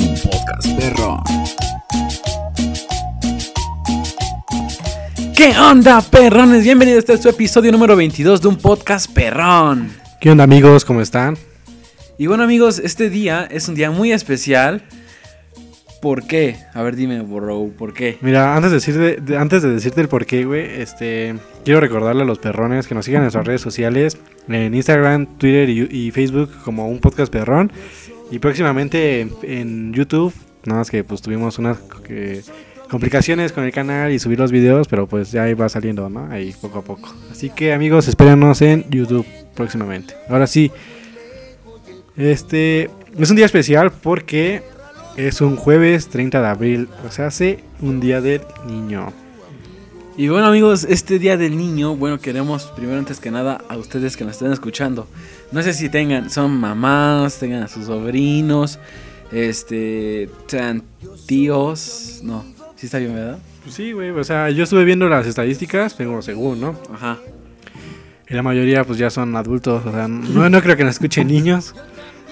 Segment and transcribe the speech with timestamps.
[0.00, 1.20] un podcast perrón.
[5.36, 6.64] ¿Qué onda, perrones?
[6.64, 9.90] Bienvenidos a este su episodio número 22 de un podcast perrón.
[10.20, 10.84] ¿Qué onda amigos?
[10.84, 11.36] ¿Cómo están?
[12.18, 14.82] Y bueno, amigos, este día es un día muy especial.
[16.00, 16.56] ¿Por qué?
[16.74, 18.18] A ver, dime, bro, ¿por qué?
[18.20, 21.34] Mira, antes de decirte, de- antes de decirte el por qué, güey, este,
[21.64, 25.70] quiero recordarle a los perrones que nos sigan en nuestras redes sociales, en Instagram, Twitter
[25.70, 27.72] y, y Facebook como un podcast perrón.
[28.30, 30.32] Y próximamente en, YouTube,
[30.64, 31.78] nada más que pues tuvimos unas
[32.90, 36.30] complicaciones con el canal y subir los videos, pero pues ya ahí va saliendo, ¿no?
[36.30, 37.14] Ahí poco a poco.
[37.30, 40.14] Así que amigos, espéranos en YouTube próximamente.
[40.28, 40.70] Ahora sí,
[42.16, 44.62] este es un día especial porque
[45.16, 49.12] es un jueves 30 de abril, o sea, hace un día del niño.
[50.16, 54.16] Y bueno, amigos, este día del niño, bueno, queremos primero, antes que nada, a ustedes
[54.16, 55.08] que nos estén escuchando.
[55.54, 58.80] No sé si tengan, son mamás, tengan a sus sobrinos,
[59.30, 60.82] este, sean
[61.26, 62.18] tíos.
[62.24, 63.38] No, sí está bien, ¿verdad?
[63.62, 66.76] Pues sí, güey, o sea, yo estuve viendo las estadísticas, tengo según, ¿no?
[66.92, 67.18] Ajá.
[68.28, 71.28] Y la mayoría pues ya son adultos, o sea, no, no creo que nos escuchen
[71.28, 71.72] niños.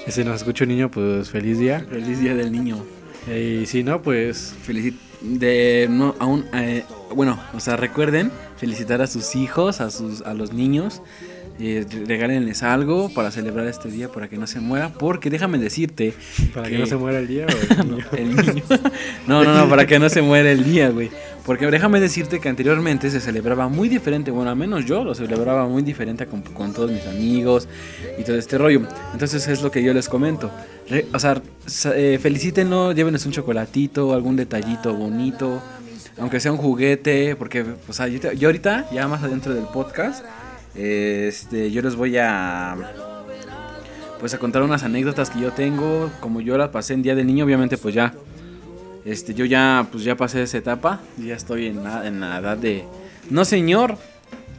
[0.04, 1.86] Y si nos escucha un niño, pues feliz día.
[1.88, 2.84] Feliz día del niño.
[3.32, 6.82] Y si no, pues Felici de no aún eh,
[7.14, 11.02] bueno, o sea, recuerden felicitar a sus hijos, a sus a los niños.
[11.60, 16.14] Eh, regálenles algo para celebrar este día para que no se muera, porque déjame decirte
[16.54, 17.46] para que que- no se muera el día.
[17.46, 18.04] o el niño.
[18.16, 18.62] el niño.
[19.26, 21.10] No, no, no, para que no se muera el día, güey.
[21.44, 24.30] Porque déjame decirte que anteriormente se celebraba muy diferente.
[24.30, 27.68] Bueno, al menos yo lo celebraba muy diferente con, con todos mis amigos
[28.18, 28.82] y todo este rollo.
[29.12, 30.50] Entonces es lo que yo les comento.
[30.88, 31.40] Re- o sea,
[31.94, 35.60] eh, felicítenlo, llévenles un chocolatito, algún detallito bonito.
[36.18, 40.24] Aunque sea un juguete, porque o sea, yo, yo ahorita, ya más adentro del podcast,
[40.74, 42.76] este, yo les voy a
[44.20, 47.26] pues a contar unas anécdotas que yo tengo, como yo las pasé en Día del
[47.26, 48.14] Niño, obviamente pues ya,
[49.04, 52.56] este, yo ya, pues ya pasé esa etapa, ya estoy en la, en la edad
[52.56, 52.84] de,
[53.30, 53.96] no señor,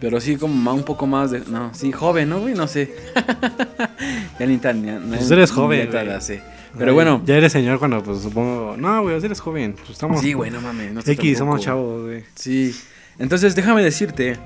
[0.02, 2.56] pero sí como un poco más de, no, sí, joven, ¿no, güey?
[2.56, 2.94] No sé.
[4.40, 7.52] ya ni tan, ya- no Pues eres ni joven, de esta Pero bueno, Ya eres
[7.52, 8.76] señor cuando pues supongo...
[8.78, 9.74] No, güey, eres joven.
[9.74, 10.22] Pues estamos...
[10.22, 12.24] sí, güey, no mames, no X, somos chavos, güey.
[12.36, 12.76] Sí.
[13.20, 14.38] Entonces, déjame decirte.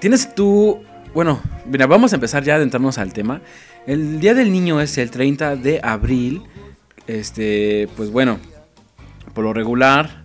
[0.00, 0.82] Tienes tú.
[1.14, 3.40] Bueno, mira, vamos a empezar ya a adentrarnos al tema.
[3.86, 6.42] El Día del Niño es el 30 de abril.
[7.06, 8.38] Este, pues bueno,
[9.32, 10.24] por lo regular,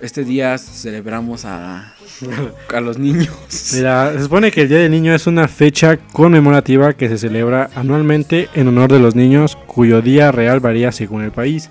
[0.00, 1.95] este día celebramos a,
[2.74, 3.32] a los niños.
[3.74, 7.70] Mira, se supone que el Día del Niño es una fecha conmemorativa que se celebra
[7.74, 11.70] anualmente en honor de los niños, cuyo día real varía según el país.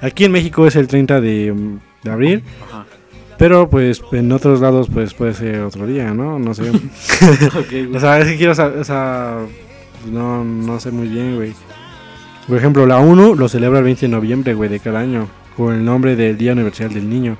[0.00, 2.86] Aquí en México es el 30 de, mm, de abril, Ajá.
[3.36, 6.38] pero pues en otros lados pues puede ser otro día, ¿no?
[6.38, 6.70] No sé.
[6.70, 9.38] Ok, o sea, es que quiero saber, o sea,
[10.10, 11.52] no, no sé muy bien, güey.
[12.46, 15.74] Por ejemplo, la ONU lo celebra el 20 de noviembre, güey, de cada año, con
[15.74, 17.36] el nombre del Día Universal del Niño.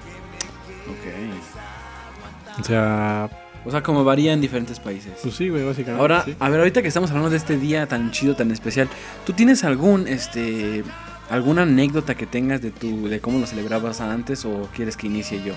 [2.60, 3.28] O sea,
[3.64, 5.12] O sea, como varía en diferentes países.
[5.22, 6.00] pues sí, güey, básicamente.
[6.00, 6.34] Ahora, sí.
[6.38, 8.88] a ver, ahorita que estamos hablando de este día tan chido, tan especial,
[9.26, 10.84] ¿tú tienes algún, este,
[11.30, 15.42] alguna anécdota que tengas de tu, de cómo lo celebrabas antes o quieres que inicie
[15.42, 15.54] yo?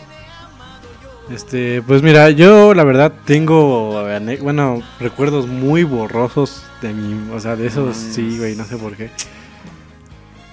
[1.34, 4.04] Este, pues mira, yo la verdad tengo,
[4.42, 8.98] bueno, recuerdos muy borrosos de mi, o sea, de esos, sí, güey, no sé por
[8.98, 9.10] qué.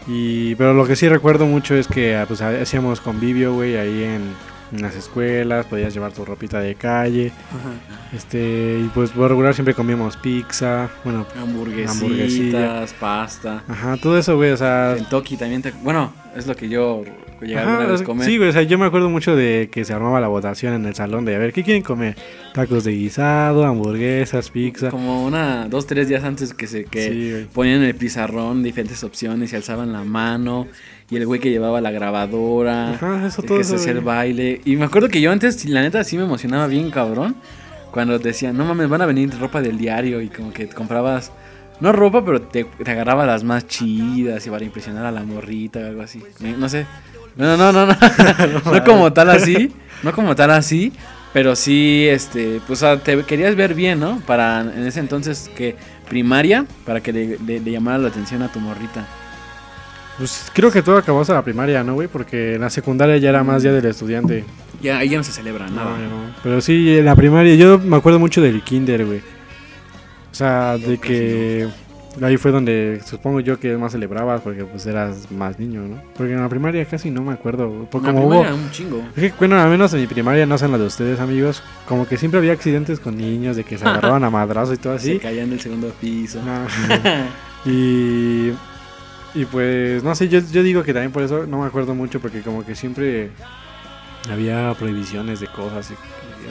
[0.06, 4.04] Y, pero lo que sí recuerdo mucho es que, ah, pues, hacíamos convivio, güey, ahí
[4.04, 4.22] en,
[4.73, 7.33] en las escuelas, podías llevar tu ropita de calle,
[8.12, 13.62] este, y pues por regular siempre comíamos pizza, bueno, Hamburguesitas, pasta.
[13.69, 17.03] ajá, todo eso, güey, o sea, Kentucky también te, bueno, es lo que yo
[17.47, 18.26] llegué Ajá, vez comer.
[18.26, 20.87] Sí, güey, o sea, yo me acuerdo mucho de que se armaba la votación en
[20.87, 22.16] el salón de a ver, ¿qué quieren comer?
[22.54, 24.91] Tacos de guisado, hamburguesas, pizza.
[24.91, 27.09] Como una, dos, tres días antes que se, que
[27.43, 30.66] Sí, ponían en el pizarrón diferentes opciones y alzaban la mano.
[31.10, 32.91] Y el güey que llevaba la grabadora.
[32.93, 34.60] Ajá, eso todo que se hacía el baile.
[34.65, 37.37] Y me acuerdo que yo antes, la neta, sí me emocionaba bien, cabrón.
[37.93, 40.21] Cuando decían, no mames, van a venir ropa del diario.
[40.21, 41.32] Y como que comprabas,
[41.81, 45.81] no ropa, pero te, te agarraba las más chidas y para impresionar a la morrita
[45.81, 46.22] o algo así.
[46.59, 46.84] No sé.
[47.39, 47.97] No, no, no, no.
[48.73, 49.73] no como tal así.
[50.03, 50.93] No como tal así.
[51.33, 54.21] Pero sí, este, pues o sea, te querías ver bien, ¿no?
[54.27, 55.77] Para en ese entonces que
[56.09, 59.07] primaria, para que le, le- le llamara la atención a tu morrita.
[60.17, 62.09] Pues creo que todo acabó hasta la primaria, ¿no, güey?
[62.09, 64.45] Porque en la secundaria ya era más día del estudiante.
[64.83, 65.91] Ya, ahí ya no se celebra nada.
[65.91, 66.35] No, no.
[66.43, 69.19] Pero sí, en la primaria yo me acuerdo mucho del kinder, güey.
[69.19, 71.69] O sea, de que
[72.22, 76.03] ahí fue donde supongo yo que más celebrabas porque pues eras más niño, ¿no?
[76.16, 77.86] Porque en la primaria casi no me acuerdo.
[77.91, 78.65] Porque como primaria hubo...
[78.65, 79.03] un chingo.
[79.16, 81.62] Es que, bueno, al menos en mi primaria, no sé en la de ustedes, amigos,
[81.86, 84.98] como que siempre había accidentes con niños, de que se agarraban a madrazo y todo
[84.98, 85.18] Se así.
[85.18, 86.41] caían del segundo piso.
[86.42, 86.66] No.
[87.70, 88.53] y
[89.34, 92.20] Y pues, no sé, yo, yo digo que también por eso no me acuerdo mucho,
[92.20, 93.30] porque como que siempre
[94.30, 95.91] había prohibiciones de cosas.
[95.91, 95.94] Y,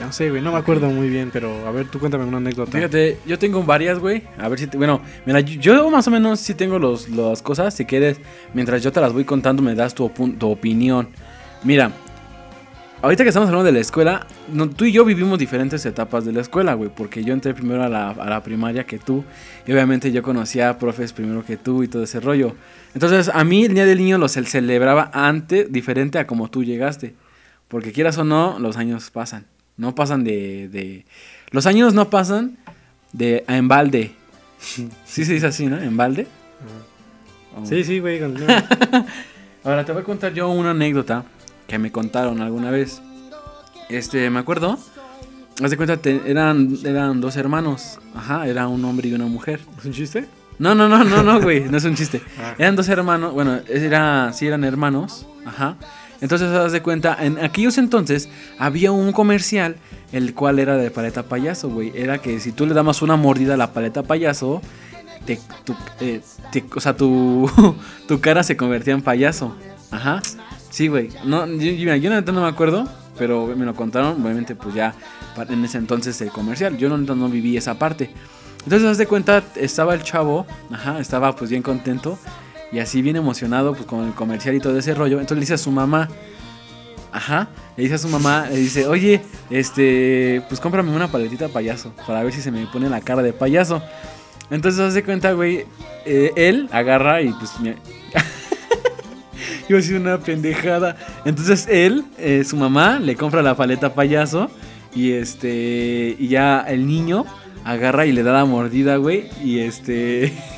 [0.00, 2.72] no sé, güey, no me acuerdo muy bien, pero a ver, tú cuéntame una anécdota.
[2.72, 4.22] Fíjate, yo tengo varias, güey.
[4.38, 4.66] A ver si.
[4.66, 7.74] te- bueno, mira, yo, más o menos sí tengo los, las cosas.
[7.74, 8.20] Si quieres,
[8.54, 11.08] mientras yo te las voy contando, me das tu, tu opinión.
[11.64, 11.90] Mira,
[13.02, 14.26] ahorita que estamos hablando de la escuela,
[14.76, 16.90] tú y yo vivimos diferentes etapas de la escuela, güey.
[16.94, 19.24] Porque yo entré primero a la, a la primaria que tú.
[19.66, 22.54] Y obviamente yo conocía a profes primero que tú y todo ese rollo.
[22.94, 26.62] Entonces, a mí el Día del Niño lo cel- celebraba antes, diferente a como tú
[26.64, 27.14] llegaste.
[27.68, 29.44] Porque quieras o no, los años pasan.
[29.78, 30.68] No pasan de.
[30.68, 31.06] de-
[31.50, 32.58] los años no pasan
[33.12, 34.12] de a en balde.
[35.06, 35.78] Sí se dice así, ¿no?
[35.80, 36.26] En balde.
[37.56, 37.64] Oh.
[37.64, 38.20] Sí, sí, güey.
[39.64, 41.24] Ahora te voy a contar yo una anécdota
[41.66, 43.00] que me contaron alguna vez.
[43.88, 44.78] Este, me acuerdo.
[45.62, 47.98] Haz de cuenta, te- eran, eran dos hermanos.
[48.14, 49.60] Ajá, era un hombre y una mujer.
[49.78, 50.26] ¿Es un chiste?
[50.58, 52.20] No, no, no, no, no, güey, no es un chiste.
[52.40, 52.54] Ah.
[52.58, 55.76] Eran dos hermanos, bueno, era, sí eran hermanos, ajá.
[56.20, 58.28] Entonces, haz de cuenta, en aquellos entonces
[58.58, 59.76] había un comercial,
[60.12, 61.92] el cual era de paleta payaso, güey.
[61.94, 64.60] Era que si tú le dabas una mordida a la paleta payaso,
[65.24, 66.20] te, tu, eh,
[66.50, 67.48] te- o sea, tu,
[68.08, 69.54] tu cara se convertía en payaso.
[69.90, 70.20] Ajá.
[70.70, 71.08] Sí, güey.
[71.24, 74.94] No, yo, yo, yo no me acuerdo, pero me lo contaron, obviamente, pues ya
[75.48, 76.76] en ese entonces el comercial.
[76.78, 78.10] Yo no, no viví esa parte.
[78.64, 82.18] Entonces, haz de cuenta, estaba el chavo, ajá, estaba pues bien contento
[82.72, 85.16] y así bien emocionado pues con el comercial y todo ese rollo.
[85.20, 86.08] Entonces le dice a su mamá,
[87.12, 89.20] ajá, le dice a su mamá, le dice, oye,
[89.50, 93.32] este, pues cómprame una paletita payaso para ver si se me pone la cara de
[93.32, 93.82] payaso.
[94.50, 95.66] Entonces, haz de cuenta, güey,
[96.06, 97.58] eh, él agarra y pues...
[97.60, 97.76] me-
[99.70, 100.96] a decir una pendejada.
[101.26, 104.50] Entonces él, eh, su mamá, le compra la paleta payaso.
[104.94, 106.16] Y este.
[106.18, 107.26] Y ya el niño
[107.64, 109.28] agarra y le da la mordida, güey.
[109.44, 110.32] Y este.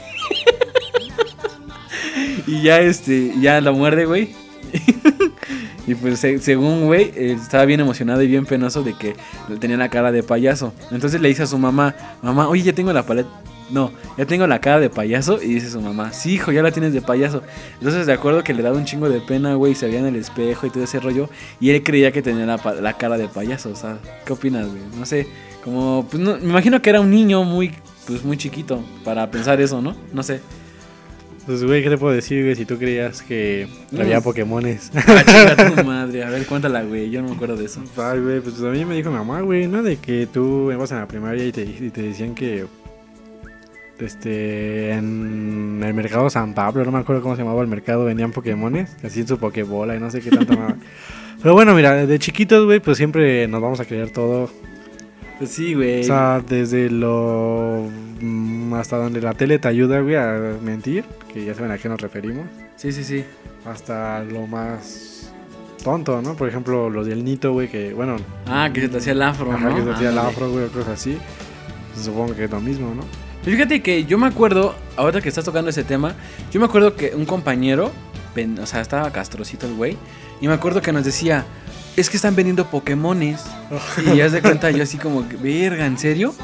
[2.56, 3.32] y ya este.
[3.40, 4.30] Ya la muerde, güey.
[5.86, 9.14] y pues se- según, güey, eh, estaba bien emocionado y bien penoso de que
[9.58, 10.72] tenía la cara de payaso.
[10.90, 13.28] Entonces le dice a su mamá: Mamá, oye, ya tengo la paleta.
[13.70, 15.40] No, ya tengo la cara de payaso.
[15.42, 17.42] Y dice su mamá: Sí, hijo, ya la tienes de payaso.
[17.78, 20.16] Entonces, de acuerdo que le daba un chingo de pena, güey, se veía en el
[20.16, 21.28] espejo y todo ese rollo.
[21.60, 24.82] Y él creía que tenía la, la cara de payaso, o sea, ¿qué opinas, güey?
[24.98, 25.26] No sé,
[25.64, 27.72] como, pues me imagino que era un niño muy,
[28.06, 29.94] pues muy chiquito para pensar eso, ¿no?
[30.12, 30.40] No sé.
[31.50, 32.54] Pues, güey, ¿qué te puedo decir, güey?
[32.54, 33.66] Si tú creías que
[33.98, 34.92] había Pokémones.
[34.94, 37.82] Ah, tu madre, a ver, cuéntala, güey, yo no me acuerdo de eso.
[37.96, 39.82] Ay, güey, pues a mí me dijo mi mamá, güey, ¿no?
[39.82, 42.66] De que tú ibas en la primaria y te, y te decían que.
[43.98, 44.92] Este.
[44.92, 48.96] En el mercado San Pablo, no me acuerdo cómo se llamaba el mercado, vendían Pokémones,
[49.02, 50.54] así en su Pokébola y no sé qué tanto.
[51.42, 54.48] Pero bueno, mira, de chiquitos, güey, pues siempre nos vamos a creer todo.
[55.40, 56.02] Pues sí, güey.
[56.02, 57.88] O sea, desde lo.
[58.20, 61.88] mm, hasta donde la tele te ayuda, güey, a mentir, que ya saben a qué
[61.88, 62.46] nos referimos.
[62.76, 63.24] sí, sí, sí.
[63.66, 65.32] Hasta lo más
[65.82, 66.34] tonto, ¿no?
[66.34, 68.16] Por ejemplo, los del Nito, güey, que, bueno,
[68.46, 69.76] Ah, que se te hacía el afro, Ajá, ¿no?
[69.76, 70.28] que se hacía el Ándale.
[70.34, 71.16] afro, güey, o cosas así.
[71.94, 73.02] Pues supongo que es lo mismo, ¿no?
[73.42, 76.14] Pues Fíjate que yo me acuerdo, ahorita que estás tocando ese tema,
[76.52, 77.90] yo me acuerdo que un compañero,
[78.62, 79.96] o sea, estaba castrocito el güey,
[80.42, 81.46] y me acuerdo que nos decía,
[82.00, 83.44] es que están vendiendo Pokémones.
[84.12, 86.34] y ya se cuenta, yo así como, verga, ¿en serio?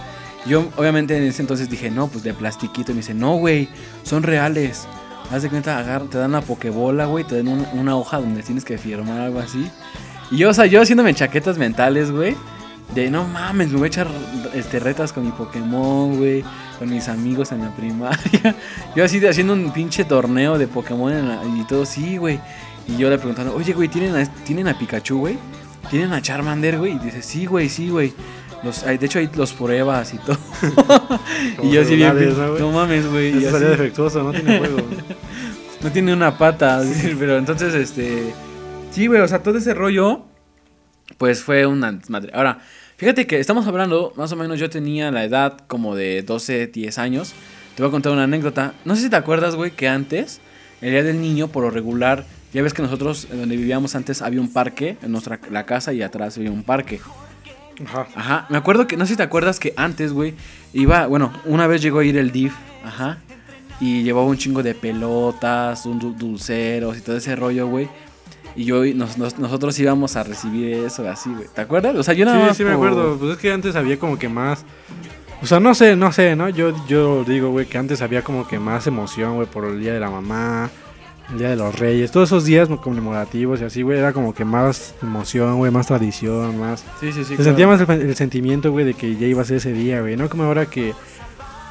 [0.46, 2.92] Yo obviamente en ese entonces dije, no, pues de plastiquito.
[2.92, 3.68] Y me dice, no, güey,
[4.04, 4.86] son reales.
[5.32, 8.42] Haz de cuenta, agar- te dan la pokebola, güey, te dan un- una hoja donde
[8.44, 9.68] tienes que firmar algo así.
[10.30, 12.36] Y yo, o sea, yo haciéndome chaquetas mentales, güey.
[12.94, 14.06] De no mames, me voy a echar
[14.54, 16.44] este, retas con mi Pokémon, güey.
[16.78, 18.54] Con mis amigos en la primaria.
[18.94, 22.38] Yo así de haciendo un pinche torneo de Pokémon la- y todo, sí, güey.
[22.88, 25.38] Y yo le preguntando, oye, güey, ¿tienen a, ¿tienen a Pikachu, güey?
[25.90, 26.92] ¿Tienen a Charmander, güey?
[26.94, 28.12] Y dice, sí, güey, sí, güey.
[28.62, 30.38] Los, de hecho hay los pruebas y todo.
[31.62, 33.36] y yo así bien, ¿no, no mames, güey.
[33.36, 34.78] y Eso salió defectuoso, no tiene juego.
[35.82, 36.82] no tiene una pata,
[37.18, 38.34] pero entonces, este...
[38.90, 40.24] Sí, güey, o sea, todo ese rollo,
[41.18, 42.30] pues fue una madre.
[42.34, 42.60] Ahora,
[42.96, 46.98] fíjate que estamos hablando, más o menos yo tenía la edad como de 12, 10
[46.98, 47.34] años.
[47.74, 48.72] Te voy a contar una anécdota.
[48.86, 50.40] No sé si te acuerdas, güey, que antes,
[50.80, 54.40] el Día del Niño, por lo regular, ya ves que nosotros, donde vivíamos antes, había
[54.40, 57.00] un parque, en nuestra la casa y atrás había un parque.
[57.86, 58.06] Ajá.
[58.14, 60.34] Ajá, me acuerdo que, no sé si te acuerdas que antes, güey,
[60.72, 63.18] iba, bueno, una vez llegó a ir el DIF, ajá,
[63.80, 67.88] y llevaba un chingo de pelotas, un dulceros y todo ese rollo, güey.
[68.54, 71.46] Y yo, y nos- nos- nosotros íbamos a recibir eso así, güey.
[71.54, 71.94] ¿Te acuerdas?
[71.96, 73.18] O sea, yo nada Sí, más sí me por- acuerdo.
[73.18, 74.64] Pues es que antes había como que más...
[75.42, 76.48] O sea, no sé, no sé, ¿no?
[76.48, 79.92] Yo, yo digo, güey, que antes había como que más emoción, güey, por el Día
[79.92, 80.70] de la Mamá,
[81.30, 82.10] el Día de los Reyes.
[82.10, 86.58] Todos esos días conmemorativos y así, güey, era como que más emoción, güey, más tradición,
[86.58, 86.84] más...
[87.00, 87.24] Sí, sí, sí.
[87.24, 87.44] Se claro.
[87.44, 90.16] sentía más el, el sentimiento, güey, de que ya iba a ser ese día, güey.
[90.16, 90.94] No como ahora que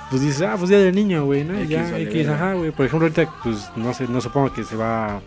[0.09, 1.55] pues dices, ah, pues día del niño, güey, ¿no?
[1.59, 2.71] Y X, ya, vale, X, ajá, güey.
[2.71, 5.19] Por ejemplo, ahorita, pues, no sé, no supongo que se va,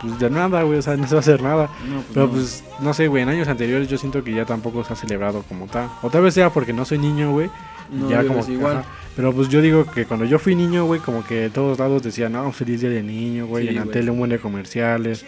[0.00, 1.68] pues, de nada, güey, o sea, no se va a hacer nada.
[1.88, 2.32] No, pues Pero no.
[2.32, 5.42] pues, no sé, güey, en años anteriores yo siento que ya tampoco se ha celebrado
[5.48, 5.88] como tal.
[6.02, 7.50] O tal vez sea porque no soy niño, güey.
[7.90, 8.78] No, ya como igual.
[8.78, 8.86] ajá.
[9.14, 12.02] Pero pues yo digo que cuando yo fui niño, güey, como que de todos lados
[12.02, 13.64] decían, no, feliz día de niño, güey.
[13.68, 15.24] Sí, en la tele un buen de comerciales.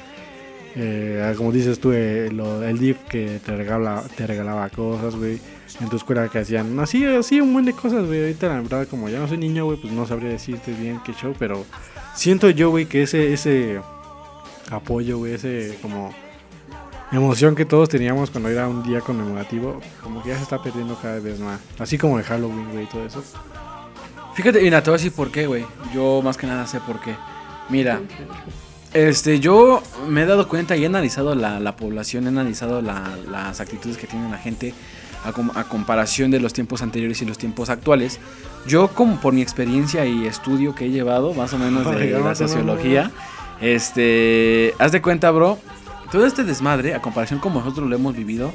[0.76, 5.40] Eh, como dices tú, eh, lo- el DIF que te, regala, te regalaba cosas, güey.
[5.80, 8.20] En tu escuela que hacían así, así un buen de cosas, güey.
[8.20, 11.12] Ahorita la verdad, como ya no soy niño, güey, pues no sabría decirte bien qué
[11.14, 11.34] show.
[11.38, 11.64] Pero
[12.14, 13.80] siento yo, güey, que ese, ese
[14.70, 16.12] apoyo, güey, ese como
[17.12, 20.94] emoción que todos teníamos cuando era un día conmemorativo, como que ya se está perdiendo
[21.00, 21.60] cada vez más.
[21.78, 23.22] Así como el Halloween, güey, y todo eso.
[24.34, 25.64] Fíjate, mira, te voy a decir por qué, güey.
[25.94, 27.14] Yo más que nada sé por qué.
[27.70, 28.00] Mira,
[28.94, 33.16] este, yo me he dado cuenta y he analizado la, la población, he analizado la-
[33.30, 34.72] las actitudes que tiene la gente
[35.24, 38.20] a, com- a comparación de los tiempos anteriores y los tiempos actuales.
[38.66, 42.10] Yo, como por mi experiencia y estudio que he llevado, más o menos de Ay,
[42.10, 43.10] la no, sociología,
[43.60, 45.58] este, haz de cuenta, bro,
[46.10, 48.52] todo este desmadre, a comparación como nosotros lo hemos vivido,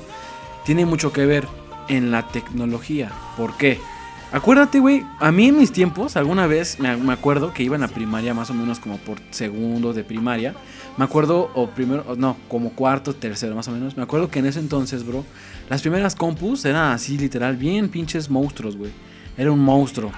[0.65, 1.47] tiene mucho que ver
[1.89, 3.11] en la tecnología.
[3.37, 3.79] ¿Por qué?
[4.31, 7.81] Acuérdate, güey, a mí en mis tiempos, alguna vez me, me acuerdo que iba en
[7.81, 10.55] la primaria, más o menos como por segundo de primaria.
[10.97, 13.95] Me acuerdo, o primero, no, como cuarto, tercero, más o menos.
[13.95, 15.23] Me acuerdo que en ese entonces, bro,
[15.69, 18.91] las primeras compus eran así, literal, bien pinches monstruos, güey.
[19.37, 20.11] Era un monstruo.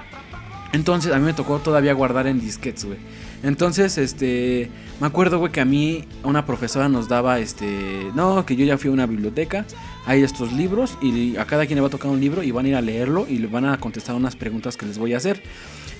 [0.71, 2.99] Entonces, a mí me tocó todavía guardar en disquetes, güey.
[3.45, 8.55] Entonces, este, me acuerdo, güey, que a mí una profesora nos daba, este, no, que
[8.55, 9.67] yo ya fui a una biblioteca,
[10.07, 12.65] hay estos libros y a cada quien le va a tocar un libro y van
[12.65, 15.17] a ir a leerlo y le van a contestar unas preguntas que les voy a
[15.17, 15.43] hacer.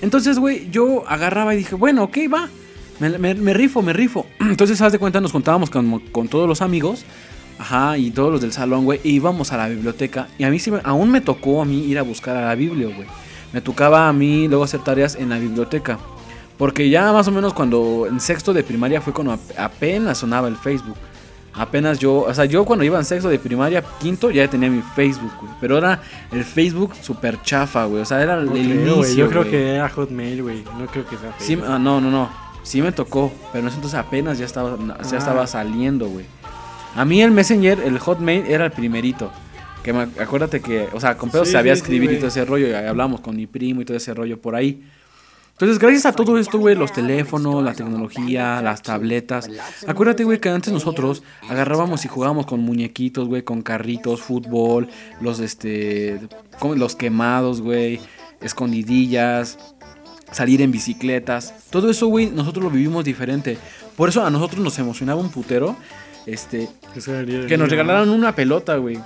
[0.02, 2.50] Entonces, güey, yo agarraba y dije, bueno, ok, va,
[3.00, 4.26] me, rifo, me rifo.
[4.40, 7.06] Entonces, haz de cuenta, nos contábamos con, con todos los amigos,
[7.60, 10.58] ajá, y todos los del salón, güey, y íbamos a la biblioteca y a mí
[10.58, 13.08] sí, aún me tocó a mí ir a buscar a la Biblia, güey.
[13.54, 16.00] Me tocaba a mí luego hacer tareas en la biblioteca.
[16.58, 20.48] Porque ya más o menos cuando en sexto de primaria fue cuando ap- apenas sonaba
[20.48, 20.96] el Facebook.
[21.58, 24.82] Apenas yo, o sea, yo cuando iba en sexto de primaria, quinto, ya tenía mi
[24.96, 25.54] Facebook, güey.
[25.62, 28.02] Pero era el Facebook super chafa, güey.
[28.02, 29.16] O sea, era el, inicio.
[29.16, 30.64] Yo creo que era Hotmail, güey.
[30.78, 31.68] No creo que sea Sí, Facebook.
[31.72, 32.30] ah, no, no, no.
[32.64, 33.32] Sí me tocó.
[33.54, 35.18] Pero en ese entonces apenas ya estaba, ya Ah.
[35.18, 36.26] estaba saliendo, güey.
[36.96, 39.32] A mí el Messenger, el Hotmail, era el primerito.
[39.82, 42.28] Que me, acuérdate que, o sea, con pedos Sí, sabía sí, sí, escribir y todo
[42.28, 42.68] ese rollo.
[42.68, 44.84] Y hablamos con mi primo y todo ese rollo por ahí.
[45.56, 49.50] Entonces, gracias a todo esto, güey, los teléfonos, la tecnología, las tabletas.
[49.88, 54.90] Acuérdate, güey, que antes nosotros agarrábamos y jugábamos con muñequitos, güey, con carritos, fútbol,
[55.22, 56.20] los, este,
[56.76, 58.02] los quemados, güey,
[58.42, 59.58] escondidillas,
[60.30, 61.54] salir en bicicletas.
[61.70, 63.58] Todo eso, güey, nosotros lo vivimos diferente.
[63.96, 65.78] Por eso a nosotros nos emocionaba un putero,
[66.26, 66.68] este,
[67.48, 69.00] Que nos regalaran una pelota, güey.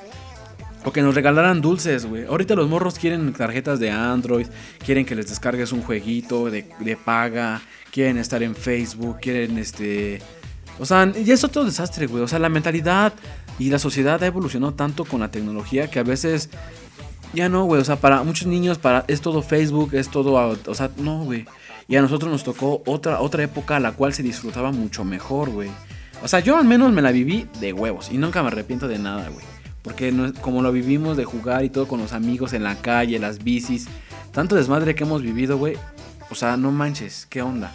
[0.91, 2.25] Que nos regalaran dulces, güey.
[2.25, 4.47] Ahorita los morros quieren tarjetas de Android,
[4.83, 10.21] quieren que les descargues un jueguito de, de paga, quieren estar en Facebook, quieren este...
[10.79, 12.23] O sea, ya es otro desastre, güey.
[12.23, 13.13] O sea, la mentalidad
[13.59, 16.49] y la sociedad ha evolucionado tanto con la tecnología que a veces
[17.33, 17.81] ya no, güey.
[17.81, 21.45] O sea, para muchos niños para es todo Facebook, es todo, o sea, no, güey.
[21.87, 25.49] Y a nosotros nos tocó otra otra época a la cual se disfrutaba mucho mejor,
[25.49, 25.69] güey.
[26.23, 28.99] O sea, yo al menos me la viví de huevos y nunca me arrepiento de
[28.99, 29.45] nada, güey.
[29.81, 33.17] Porque no como lo vivimos de jugar y todo con los amigos en la calle,
[33.19, 33.87] las bicis,
[34.31, 35.75] tanto desmadre que hemos vivido, güey.
[36.29, 37.71] O sea, no manches, ¿qué onda?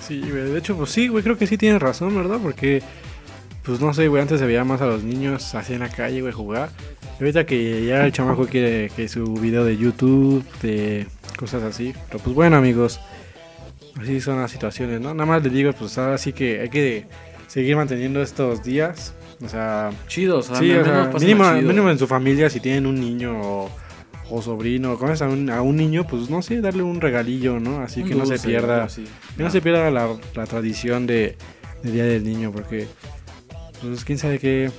[0.00, 0.50] Sí, güey.
[0.50, 2.38] De hecho, pues sí, güey, creo que sí tienes razón, ¿verdad?
[2.42, 2.82] Porque,
[3.62, 6.20] pues no sé, güey, antes se veía más a los niños así en la calle,
[6.20, 6.70] güey, jugar.
[7.18, 11.06] Ahorita que ya el chamaco quiere que su video de YouTube, de
[11.38, 11.94] cosas así.
[12.08, 13.00] Pero pues bueno, amigos,
[13.98, 15.14] así son las situaciones, ¿no?
[15.14, 17.06] Nada más les digo, pues ahora sí que hay que
[17.46, 19.14] seguir manteniendo estos días.
[19.44, 21.68] O sea, Chidos, o sea, sí, al o sea, menos pásenla mínimo, chido.
[21.68, 23.70] mínimo en su familia, si tienen un niño o,
[24.30, 27.80] o sobrino, conoces a un, a un niño, pues no sé, darle un regalillo, ¿no?
[27.80, 28.88] Así Un que no se pierda.
[29.36, 31.36] Que no se pierda la, la tradición de,
[31.82, 32.88] de Día del Niño, porque
[33.82, 34.70] pues quién sabe qué,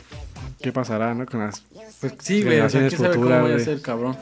[0.59, 1.25] qué pasará, ¿no?
[1.25, 1.63] Con las
[2.01, 4.17] pues, Sí, güey, o sea, generaciones quién sabe cómo voy a ser, cabrón.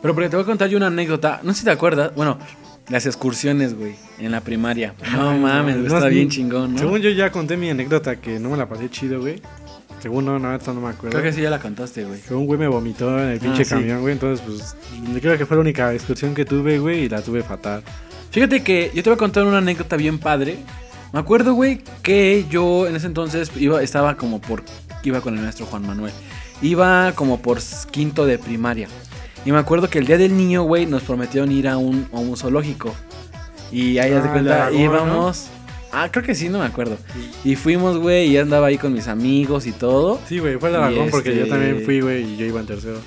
[0.00, 1.40] Pero porque te voy a contar yo una anécdota.
[1.42, 2.12] No sé si te acuerdas.
[2.16, 2.38] Bueno,
[2.88, 4.94] las excursiones, güey, en la primaria.
[5.12, 6.78] No mames, no, está bien chingón, ¿no?
[6.78, 9.40] Según yo ya conté mi anécdota que no me la pasé chido, güey.
[10.02, 11.10] Según no, no, esto no me acuerdo.
[11.18, 12.20] Creo que sí ya la cantaste, güey.
[12.20, 13.70] Que un güey me vomitó en el pinche Ah, sí.
[13.70, 14.12] camión, güey.
[14.14, 14.76] Entonces, pues,
[15.20, 17.82] creo que fue la única excursión que tuve, güey, y la tuve fatal.
[18.32, 20.58] Fíjate que yo te voy a contar una anécdota bien padre.
[21.12, 24.64] Me acuerdo, güey, que yo en ese entonces iba, estaba como por.
[25.04, 26.12] Iba con el maestro Juan Manuel.
[26.62, 27.58] Iba como por
[27.90, 28.88] quinto de primaria.
[29.44, 32.16] Y me acuerdo que el día del niño, güey, nos prometieron ir a un, a
[32.18, 32.94] un zoológico.
[33.70, 35.48] Y ahí, haz de Ah, cuenta, íbamos.
[35.92, 36.96] Ah, creo que sí, no me acuerdo.
[37.44, 40.18] Y fuimos, güey, y andaba ahí con mis amigos y todo.
[40.26, 42.60] Sí, güey, fue el Y Aragón porque yo este- también fui, güey, y yo iba
[42.60, 42.98] en tercero.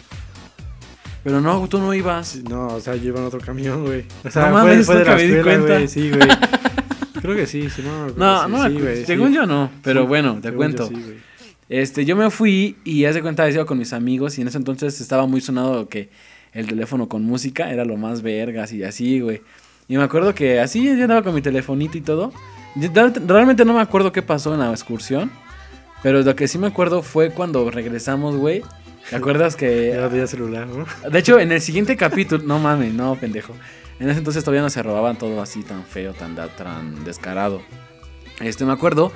[1.23, 2.35] Pero no, tú no ibas.
[2.47, 4.05] No, o sea, yo iba en otro camión, güey.
[4.23, 5.87] O sea, No fue, mames, fue de nunca la escuela, güey.
[5.87, 6.29] Sí, güey.
[7.21, 8.07] Creo que sí, sí, no.
[8.09, 9.35] No, no, sí, güey, según sí.
[9.35, 10.87] yo no, pero Sí, bueno, te cuento.
[10.91, 11.15] yo sí.
[11.67, 15.01] Este, yo me fui y hace cuenta iba con mis amigos y en ese entonces
[15.01, 16.09] estaba muy sonado que
[16.53, 19.41] el teléfono con música era lo más vergas y así, güey.
[19.87, 22.31] Y me acuerdo que así yo andaba con mi telefonito y todo.
[22.75, 25.31] Realmente no me acuerdo qué pasó en la excursión,
[26.03, 28.63] pero lo que sí me acuerdo fue cuando regresamos, güey.
[29.09, 30.85] ¿Te acuerdas que Ya tenía celular, ¿no?
[31.09, 33.53] de hecho, en el siguiente capítulo, no mames, no, pendejo.
[33.99, 37.61] En ese entonces todavía no se robaban todo así tan feo, tan, tan descarado.
[38.41, 39.13] Este, me acuerdo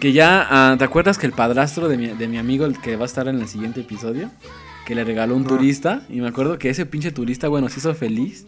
[0.00, 2.96] que ya, ah, ¿te acuerdas que el padrastro de mi, de mi amigo, el que
[2.96, 4.30] va a estar en el siguiente episodio,
[4.84, 6.02] que le regaló un turista?
[6.08, 8.46] Y me acuerdo que ese pinche turista, güey, nos hizo feliz.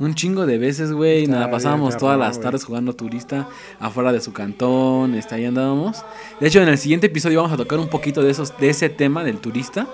[0.00, 3.48] Un chingo de veces, güey, bien, pasábamos todas las tardes jugando turista
[3.78, 6.04] afuera de su cantón, este, ahí andábamos.
[6.40, 8.88] De hecho, en el siguiente episodio vamos a tocar un poquito de esos, de ese
[8.88, 9.86] tema del turista,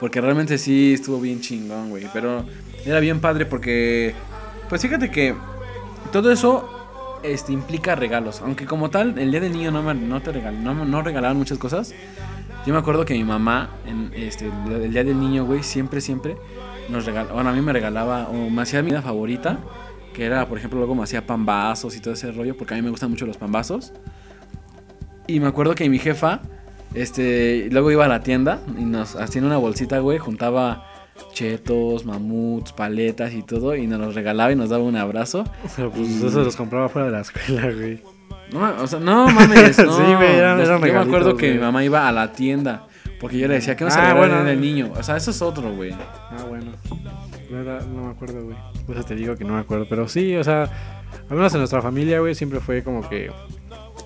[0.00, 2.06] porque realmente sí estuvo bien chingón, güey.
[2.12, 2.44] Pero
[2.84, 4.14] era bien padre porque,
[4.68, 5.36] pues fíjate que
[6.10, 6.68] todo eso
[7.22, 8.40] este, implica regalos.
[8.40, 11.36] Aunque como tal, el día del niño no, me, no te regal, no, no regalaban
[11.36, 11.94] muchas cosas.
[12.66, 16.36] Yo me acuerdo que mi mamá, en, este, el día del niño, güey, siempre, siempre
[16.88, 19.58] nos regalaba, bueno, a mí me regalaba, o me hacía mi comida favorita,
[20.12, 22.82] que era, por ejemplo, luego me hacía pambazos y todo ese rollo, porque a mí
[22.82, 23.92] me gustan mucho los pambazos.
[25.26, 26.40] Y me acuerdo que mi jefa,
[26.94, 30.86] este, luego iba a la tienda y nos hacía en una bolsita, güey, juntaba
[31.32, 35.44] chetos, mamuts, paletas y todo, y nos los regalaba y nos daba un abrazo.
[35.64, 38.02] O sea, pues Y- eso los compraba fuera de la escuela, güey.
[38.52, 39.92] No, o sea, no mames, no.
[39.96, 41.64] Sí, güey, eran- eran Yo me acuerdo que mi güey.
[41.64, 42.86] mamá iba a la tienda,
[43.20, 44.34] porque yo le decía que no se Ah, le bueno.
[44.36, 44.50] bueno.
[44.50, 44.92] el niño.
[44.96, 45.92] O sea, eso es otro, güey.
[45.92, 46.72] Ah, bueno.
[47.50, 48.56] La verdad, no me acuerdo, güey.
[48.86, 49.86] Por eso te digo que no me acuerdo.
[49.88, 50.64] Pero sí, o sea,
[51.28, 53.30] al menos en nuestra familia, güey, siempre fue como que.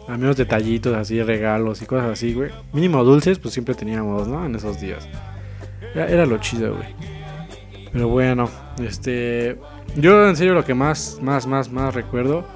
[0.08, 2.50] Al menos detallitos así, regalos y cosas así, güey.
[2.72, 4.44] Mínimo dulces, pues siempre teníamos, ¿no?
[4.46, 5.06] En esos días.
[5.94, 6.88] Era, era lo chido, güey.
[7.92, 8.48] Pero bueno,
[8.82, 9.58] este.
[9.96, 12.46] Yo en serio lo que más, más, más, más recuerdo.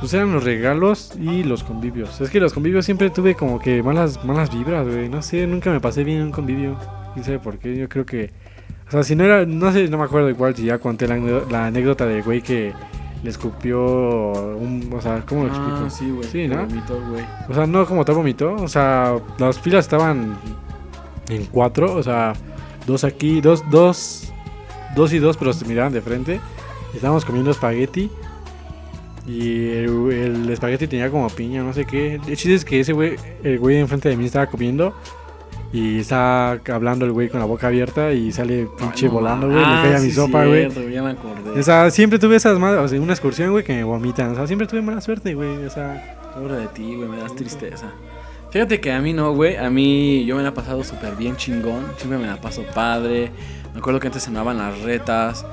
[0.00, 2.20] Pues eran los regalos y los convivios.
[2.20, 5.08] Es que los convivios siempre tuve como que malas, malas vibras, güey.
[5.08, 6.76] No sé, nunca me pasé bien en un convivio.
[7.14, 7.76] Quién sabe por qué.
[7.76, 8.30] Yo creo que.
[8.86, 9.44] O sea, si no era.
[9.44, 12.42] No sé, no me acuerdo igual si ya conté la, anécdota- la anécdota del güey
[12.42, 12.72] que
[13.24, 13.80] le escupió
[14.56, 14.88] un.
[14.96, 15.78] O sea, ¿cómo lo explico?
[15.86, 16.28] Ah, sí, güey.
[16.28, 16.64] Sí, ¿no?
[16.64, 17.24] Vomitó, güey.
[17.48, 18.54] O sea, no como tal vomitó.
[18.54, 20.36] O sea, las filas estaban
[21.28, 21.94] en cuatro.
[21.96, 22.34] O sea,
[22.86, 24.32] dos aquí, dos, dos,
[24.94, 26.40] dos y dos, pero se miraban de frente.
[26.94, 28.08] Estábamos comiendo espagueti.
[29.28, 32.14] Y el, el espagueti tenía como piña, no sé qué.
[32.14, 34.94] El chiste es que ese güey, el güey enfrente de mí estaba comiendo.
[35.70, 38.10] Y está hablando el güey con la boca abierta.
[38.12, 39.58] Y sale pinche Ay, no volando, güey.
[39.58, 40.66] le cae a Ah, mi sí, sopa, güey.
[41.58, 42.80] O sea, siempre tuve esas malas.
[42.80, 44.30] O sea, una excursión, güey, que me vomitan.
[44.30, 45.64] O sea, siempre tuve mala suerte, güey.
[45.66, 46.16] O sea.
[46.34, 47.92] Pobre de ti, güey, me das tristeza.
[48.50, 49.56] Fíjate que a mí no, güey.
[49.56, 51.84] A mí yo me la he pasado súper bien chingón.
[51.98, 53.30] Siempre me la paso padre.
[53.74, 55.44] Me acuerdo que antes se me daban las retas.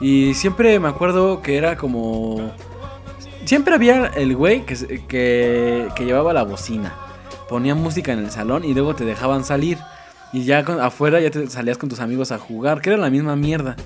[0.00, 2.50] Y siempre me acuerdo que era como...
[3.44, 4.76] Siempre había el güey que,
[5.08, 6.94] que, llevaba la bocina.
[7.48, 9.78] Ponía música en el salón y luego te dejaban salir.
[10.32, 13.34] Y ya afuera ya te salías con tus amigos a jugar, que era la misma
[13.36, 13.76] mierda.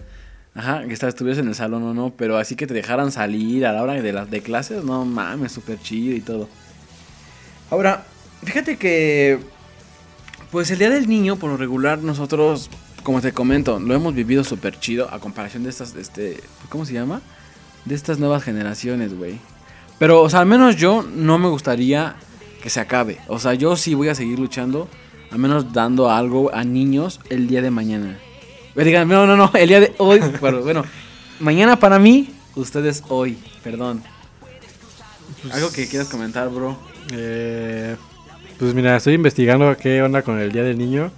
[0.54, 3.72] Ajá, que estuvieras en el salón o no, pero así que te dejaran salir a
[3.72, 6.48] la hora de las de clases, no mames, súper chido y todo.
[7.70, 8.04] Ahora,
[8.44, 9.40] fíjate que,
[10.52, 12.70] pues el Día del Niño, por lo regular, nosotros,
[13.02, 16.92] como te comento, lo hemos vivido súper chido a comparación de estas, este, ¿cómo se
[16.92, 17.20] llama?
[17.84, 19.38] De estas nuevas generaciones, güey.
[19.98, 22.16] Pero, o sea, al menos yo no me gustaría
[22.62, 23.18] que se acabe.
[23.28, 24.88] O sea, yo sí voy a seguir luchando,
[25.30, 28.18] al menos dando algo a niños el día de mañana.
[28.74, 30.84] Eh, Digan, no, no, no, el día de hoy, pero bueno,
[31.40, 34.02] mañana para mí, ustedes hoy, perdón.
[35.52, 36.76] Algo que quieras comentar, bro.
[37.12, 37.96] Eh,
[38.58, 41.10] pues mira, estoy investigando qué onda con el Día del Niño.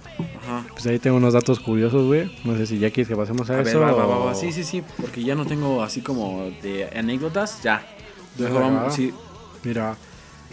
[0.43, 0.65] Ajá.
[0.71, 2.31] Pues ahí tengo unos datos curiosos, güey.
[2.43, 3.79] No sé si ya quieres que pasemos a, A ver, eso.
[3.79, 4.35] va, va, va, o- va.
[4.35, 7.85] Sí, sí, sí, porque ya no tengo así como de anécdotas, ya.
[8.39, 9.13] Mejor vamos, sí.
[9.63, 9.95] Mira,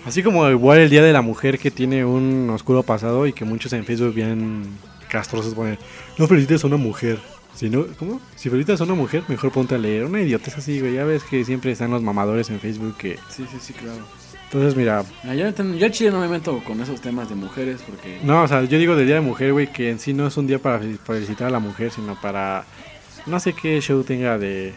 [0.07, 3.45] así como igual el Día de la Mujer que tiene un oscuro pasado y que
[3.45, 4.65] muchos en Facebook bien
[5.09, 5.79] castrosos ponen,
[6.19, 7.19] no felicites a una mujer.
[7.55, 8.21] Si no, ¿cómo?
[8.35, 10.05] Si felicitas a una mujer, mejor ponte a leer.
[10.07, 10.95] Una idiotez así, güey.
[10.95, 13.17] Ya ves que siempre están los mamadores en Facebook que...
[13.31, 14.01] Sí, sí, sí, claro.
[14.55, 18.21] Entonces, mira, Ah, Yo, yo chile no me meto con esos temas de mujeres porque...
[18.23, 20.37] no, o sea, yo digo del Día de Mujer, güey, que en sí no es
[20.37, 22.65] un día para fel- felicitar a la mujer, sino para...
[23.27, 24.73] No sé qué show tenga de...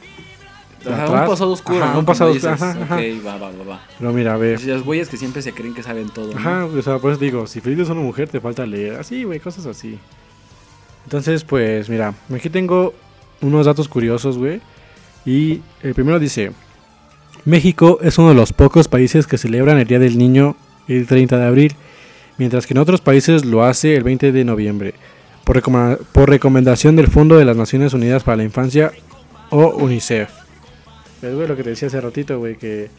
[0.82, 1.10] Atrás.
[1.10, 2.00] un pasado oscuro, Ajá, ¿no?
[2.00, 2.96] un pasado oscuro, ajá, ajá.
[2.96, 3.82] Ok, va, va, va, va.
[4.00, 4.64] Pero mira, a ver.
[4.64, 6.40] Los güeyes que siempre se creen que saben todo, ¿no?
[6.40, 8.96] Ajá, o sea, por eso digo, si felicitas a una mujer te falta leer.
[8.96, 10.00] Así, güey, cosas así.
[11.04, 12.94] Entonces, pues, mira, aquí tengo
[13.42, 14.62] unos datos curiosos, güey.
[15.26, 16.52] Y el primero dice,
[17.48, 20.58] México es uno de los pocos países que celebran el Día del Niño
[20.90, 21.76] el 30 de abril,
[22.38, 24.94] mientras que en otros países lo hace el 20 de noviembre.
[25.46, 28.92] por, recomendación del Fondo de las Naciones Unidas para la Infancia
[29.50, 30.30] o UNICEF.
[31.22, 32.90] Es lo que te decía hace ratito, güey, que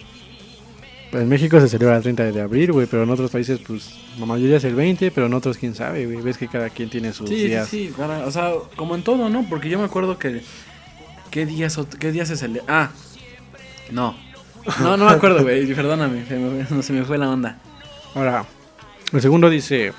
[1.12, 4.24] en México se celebra el 30 de abril, güey, pero en otros países, pues, la
[4.24, 6.22] mayoría es el 20, pero en otros, quién sabe, güey.
[6.22, 7.68] Ves que cada quien tiene sus Sí, sí, días.
[7.68, 9.46] sí, para- o sea, como en todo, ¿no?
[9.50, 10.40] Porque yo me acuerdo que...
[11.30, 12.64] ¿Qué días, qué días se celebra?
[12.66, 12.90] Ah,
[13.90, 14.14] no.
[14.81, 17.59] No, no me acuerdo, güey, perdóname, se me, no se me fue la onda.
[18.14, 18.44] Ahora,
[19.12, 19.92] el segundo dice,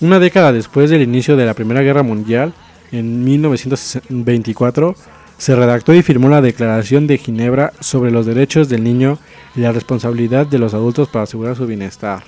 [0.00, 2.52] una década después del inicio de la Primera Guerra Mundial,
[2.92, 4.94] en 1924,
[5.38, 9.18] se redactó y firmó la Declaración de Ginebra sobre los derechos del niño
[9.54, 12.24] y la responsabilidad de los adultos para asegurar su bienestar.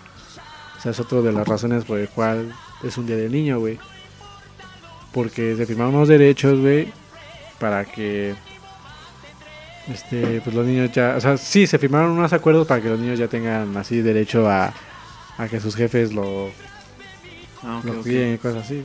[0.78, 2.52] O sea, es otra de las razones por el cual
[2.83, 3.78] es un día del niño, güey.
[5.12, 6.92] Porque se firmaron unos derechos, güey,
[7.59, 8.35] para que
[9.92, 12.98] este, pues los niños ya, o sea, sí, se firmaron unos acuerdos para que los
[12.98, 14.72] niños ya tengan así derecho a,
[15.38, 16.51] a que sus jefes lo,
[17.62, 18.03] Ah, lo ok.
[18.03, 18.85] cuiden y cosas así.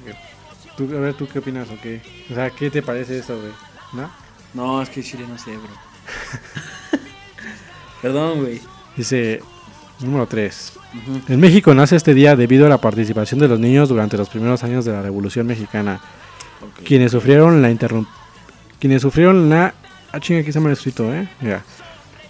[0.78, 2.02] Tú, a ver, ¿tú qué opinas o qué?
[2.32, 3.52] O sea, ¿qué te parece esto, güey?
[3.94, 4.10] ¿No?
[4.54, 5.70] No, es que Chile no sé, bro.
[8.02, 8.62] Perdón, güey.
[8.98, 9.42] Dice,
[10.00, 10.74] número 3.
[10.94, 11.34] Ujú.
[11.34, 14.64] En México nace este día debido a la participación de los niños durante los primeros
[14.64, 16.00] años de la Revolución Mexicana,
[16.86, 18.08] quienes sufrieron la interrum-
[18.80, 19.74] quienes sufrieron la
[20.14, 21.28] ah chinga aquí está mal escrito, eh.
[21.42, 21.64] Mira.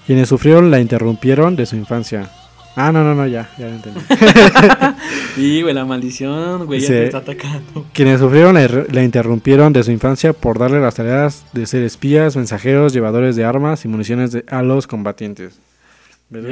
[0.08, 2.30] Quienes sufrieron la interrumpieron de su infancia.
[2.76, 4.00] Ah, no, no, no, ya, ya lo entendí.
[5.36, 7.86] Sí, güey, la maldición, güey, ya te está atacando.
[7.94, 12.94] Quienes sufrieron la, interrumpieron de su infancia por darle las tareas de ser espías, mensajeros,
[12.94, 15.60] llevadores de armas y municiones de- a los combatientes.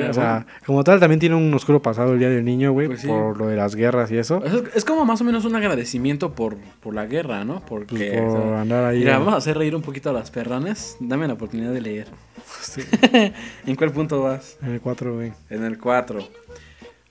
[0.10, 3.02] O sea, como tal, también tiene un oscuro pasado el Día del Niño, güey, Pues
[3.02, 3.08] sí.
[3.08, 4.44] por lo de las guerras y eso.
[4.46, 7.56] Es, es como más o menos un agradecimiento por, por la guerra, ¿no?
[7.66, 8.12] Pues, Porque.
[8.18, 9.00] por o sea, andar ahí.
[9.00, 10.98] mira, vamos a hacer reír un poquito a las perranes.
[11.00, 12.08] Dame la oportunidad de leer.
[12.62, 12.82] sí,
[13.66, 14.58] ¿En cuál punto vas?
[14.62, 15.34] en el 4, güey.
[15.50, 16.20] En el 4.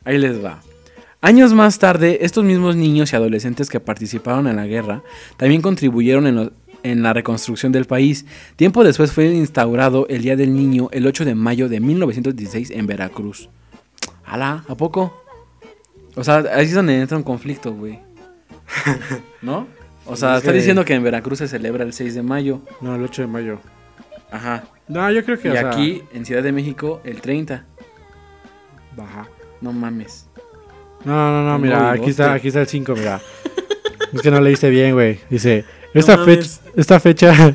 [0.04, 0.60] Ahí les va.
[1.22, 5.02] Años más tarde, estos mismos niños y adolescentes que participaron en la guerra
[5.36, 8.26] también contribuyeron en, lo- en la reconstrucción del país.
[8.56, 12.86] Tiempo después fue instaurado el Día del Niño el 8 de mayo de 1916 en
[12.86, 13.48] Veracruz.
[14.24, 14.64] ¿Alá?
[14.68, 15.22] ¿A poco?
[16.16, 17.98] O sea, ahí es donde entra un conflicto, güey.
[19.42, 19.66] ¿No?
[20.06, 22.60] O sea, Es está que- diciendo que en Veracruz se celebra el 6 de mayo.
[22.80, 23.58] No, el 8 de mayo.
[24.30, 24.64] Ajá.
[24.88, 27.64] No, yo creo que, Y o sea, aquí, en Ciudad de México, el 30.
[28.96, 29.28] Baja.
[29.60, 30.26] No mames.
[31.04, 33.20] No, no, no, mira, aquí está, aquí está el 5, mira.
[34.12, 35.18] es que no leíste bien, güey.
[35.30, 35.64] Dice,
[35.94, 37.54] esta, No fecha, esta fecha...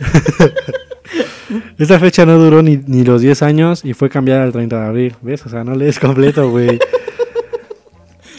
[1.77, 4.85] esta fecha no duró ni, ni los 10 años y fue cambiada al 30 de
[4.87, 5.15] abril.
[5.21, 5.45] ¿Ves?
[5.45, 6.79] O sea, no lees completo, güey.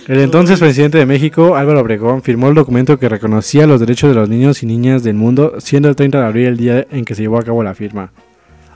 [0.08, 4.14] El entonces presidente de México, Álvaro Obregón, firmó el documento que reconocía los derechos de
[4.14, 7.16] los niños y niñas del mundo, siendo el 30 de abril el día en que
[7.16, 8.12] se llevó a cabo la firma.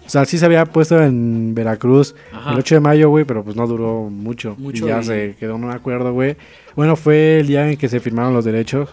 [0.04, 2.50] O sea, sí se había puesto en Veracruz Ajá.
[2.50, 4.56] el 8 de mayo, güey, pero pues no duró mucho.
[4.58, 6.34] Mucho y ya y- se quedó en un acuerdo, güey.
[6.74, 8.88] Bueno, fue el día en que se firmaron los derechos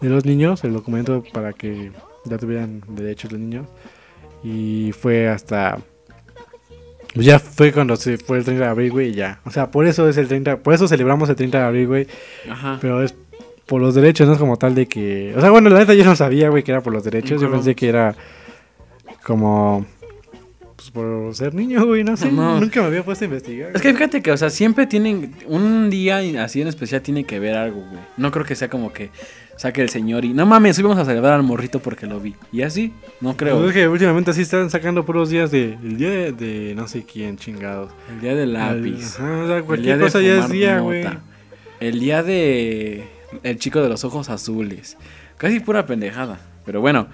[0.00, 1.92] de los niños, el documento para que
[2.24, 3.66] ya tuvieran derechos los niños.
[4.42, 5.78] Y fue hasta...
[7.14, 9.40] Pues ya fue cuando se fue el 30 de abril, güey, y ya.
[9.44, 10.58] O sea, por eso es el 30...
[10.58, 12.06] Por eso celebramos el 30 de abril, güey.
[12.48, 12.78] Ajá.
[12.80, 13.14] Pero es
[13.66, 15.34] por los derechos, no es como tal de que...
[15.36, 17.40] O sea, bueno, la neta yo no sabía, güey, que era por los derechos.
[17.40, 18.14] Yo pensé que era
[19.24, 19.86] como...
[20.90, 22.30] Pues por ser niño, güey, no sé.
[22.32, 22.60] No.
[22.60, 23.72] Nunca me había puesto a investigar.
[23.74, 25.34] Es que fíjate que, o sea, siempre tienen.
[25.46, 28.00] Un día así en especial tiene que ver algo, güey.
[28.16, 29.10] No creo que sea como que
[29.56, 30.32] saque el señor y.
[30.32, 32.34] No mames, hoy vamos a celebrar al morrito porque lo vi.
[32.52, 33.56] Y así, no creo.
[33.58, 35.74] Pues es que últimamente así están sacando puros días de...
[35.82, 37.92] El día de, de no sé quién, chingados.
[38.10, 39.16] El día del lápiz.
[39.18, 41.04] Ajá, o sea, el día cualquier de cosa ya es día, güey.
[41.80, 43.04] El día de.
[43.42, 44.96] El chico de los ojos azules.
[45.36, 46.40] Casi pura pendejada.
[46.64, 47.08] Pero bueno.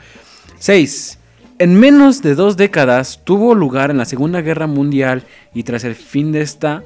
[0.58, 1.18] 6.
[1.60, 5.22] En menos de dos décadas tuvo lugar en la Segunda Guerra Mundial
[5.54, 6.82] y tras el fin de esta,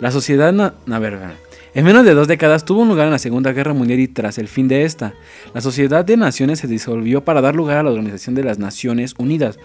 [0.00, 0.54] la sociedad...
[0.54, 1.36] Na a ver, a ver.
[1.74, 4.48] En menos de dos décadas tuvo lugar en la Segunda Guerra Mundial y tras el
[4.48, 5.12] fin de esta,
[5.52, 9.14] la Sociedad de Naciones se disolvió para dar lugar a la Organización de las Naciones
[9.18, 9.58] Unidas,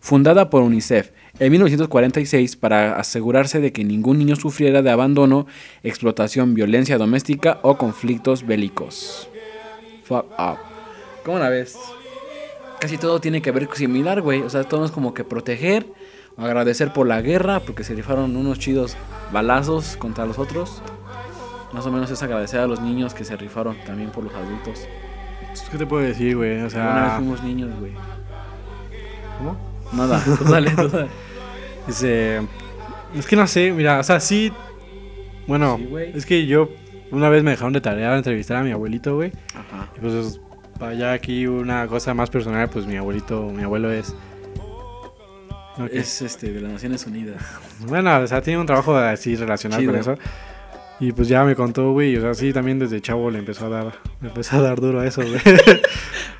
[0.00, 5.46] fundada por UNICEF en 1946 para asegurarse de que ningún niño sufriera de abandono,
[5.82, 9.28] explotación, violencia doméstica o conflictos bélicos.
[10.04, 10.56] Fuck up.
[11.22, 11.76] ¿Cómo la ves?
[12.80, 14.40] Casi todo tiene que ver similar, güey.
[14.40, 15.86] O sea, todo es como que proteger,
[16.36, 18.96] agradecer por la guerra, porque se rifaron unos chidos
[19.32, 20.82] balazos contra los otros.
[21.72, 24.86] Más o menos es agradecer a los niños que se rifaron también por los adultos.
[25.70, 26.52] ¿Qué te puedo decir, güey?
[26.52, 27.14] O Una vez sea...
[27.18, 27.92] fuimos niños, güey.
[29.38, 29.56] ¿Cómo?
[29.92, 31.08] Nada, tú dale, tú dale.
[31.86, 32.40] Dice...
[33.14, 34.52] Es que no sé, mira, o sea, sí...
[35.46, 36.70] Bueno, Sí, es que yo...
[37.10, 39.32] Una vez me dejaron de tarea entrevistar a mi abuelito, güey.
[39.52, 39.88] Ajá.
[39.96, 40.40] Y pues
[40.80, 44.16] para allá aquí una cosa más personal, pues mi abuelito, mi abuelo es...
[45.92, 47.40] Es este de las Naciones Unidas.
[47.86, 49.92] Bueno, o sea, tiene un trabajo así relacionado Chido.
[49.92, 50.14] con eso.
[50.98, 52.14] Y pues ya me contó, güey.
[52.16, 55.00] O sea, sí, también desde chavo le empezó a dar, le empezó a dar duro
[55.00, 55.40] a eso, güey.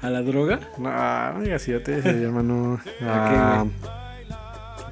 [0.02, 0.60] ¿A la droga?
[0.76, 2.78] no, no digas así, yo te decía, hermano.
[3.02, 3.66] ¿A A,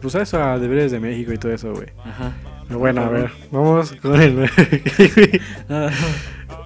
[0.01, 1.89] pues a eso, a deberes de México y todo eso, güey.
[2.03, 2.33] Ajá.
[2.67, 4.49] Pero bueno, a ver, vamos con el.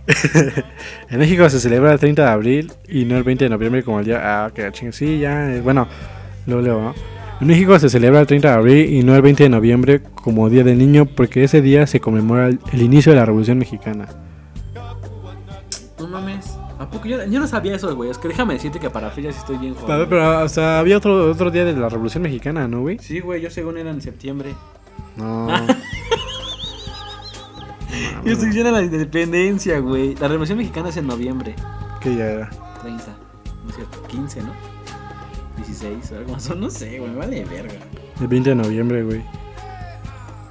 [1.10, 4.00] En México se celebra el 30 de abril y no el 20 de noviembre como
[4.00, 4.20] el día.
[4.22, 4.92] Ah, que ching.
[4.92, 5.52] Sí, ya.
[5.54, 5.86] eh, Bueno,
[6.46, 6.94] lo leo, ¿no?
[7.40, 10.48] En México se celebra el 30 de abril y no el 20 de noviembre como
[10.48, 14.06] Día del Niño porque ese día se conmemora el, el inicio de la Revolución Mexicana.
[15.98, 16.56] no mames.
[16.78, 17.06] ¿A poco?
[17.06, 18.10] Yo, yo no sabía eso, güey.
[18.10, 19.98] Es que déjame decirte que para fechas estoy bien A jodido.
[20.00, 22.98] ver, pero o sea, había otro, otro día de la Revolución Mexicana, ¿no, güey?
[22.98, 24.54] Sí, güey, yo según era en septiembre.
[25.16, 25.46] No.
[28.24, 30.14] Yo estoy de la independencia, güey.
[30.16, 31.54] La revolución mexicana es en noviembre.
[32.00, 32.50] ¿Qué día era?
[32.82, 33.04] 30.
[33.64, 34.52] No es cierto, 15, ¿no?
[35.56, 36.56] 16 o algo más.
[36.56, 37.74] No sé, güey, vale verga.
[38.20, 39.22] El 20 de noviembre, güey.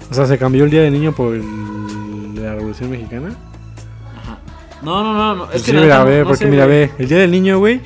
[0.10, 3.30] O sea, se cambió el Día del Niño por el de la Revolución Mexicana.
[4.17, 4.38] Ajá.
[4.82, 5.45] No, no, no, no.
[5.45, 6.77] Pues Es que sí, mira, no- ver, no porque sé, mira, güey.
[6.88, 7.82] ve, el Día del Niño, güey.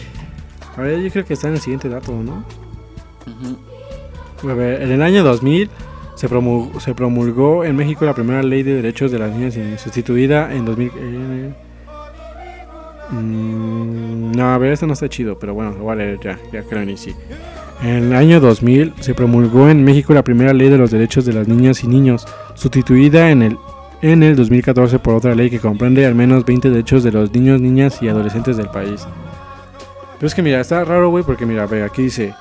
[0.77, 2.43] A ver, yo creo que está en el siguiente dato, ¿no?
[3.27, 4.49] Ujú.
[4.49, 5.69] A ver, en el año 2000
[6.15, 10.65] se promulgó, en México la primera ley de derechos de las niñas y sustituida en
[10.65, 10.91] 2000.
[10.95, 11.54] eh,
[13.12, 16.39] mm, no, a ver, este no está chido, pero bueno, lo voy a leer ya,
[16.51, 17.15] ya que lo inicié.
[17.84, 21.34] En el año 2000 se promulgó en México la primera ley de los derechos de
[21.34, 22.25] las niñas y niños,
[22.56, 23.58] sustituida en el,
[24.01, 27.60] en el 2014 por otra ley que comprende al menos 20 derechos de los niños,
[27.60, 29.06] niñas y adolescentes del país.
[30.17, 32.34] Pero es que mira, está raro, güey, porque mira, ve, aquí dice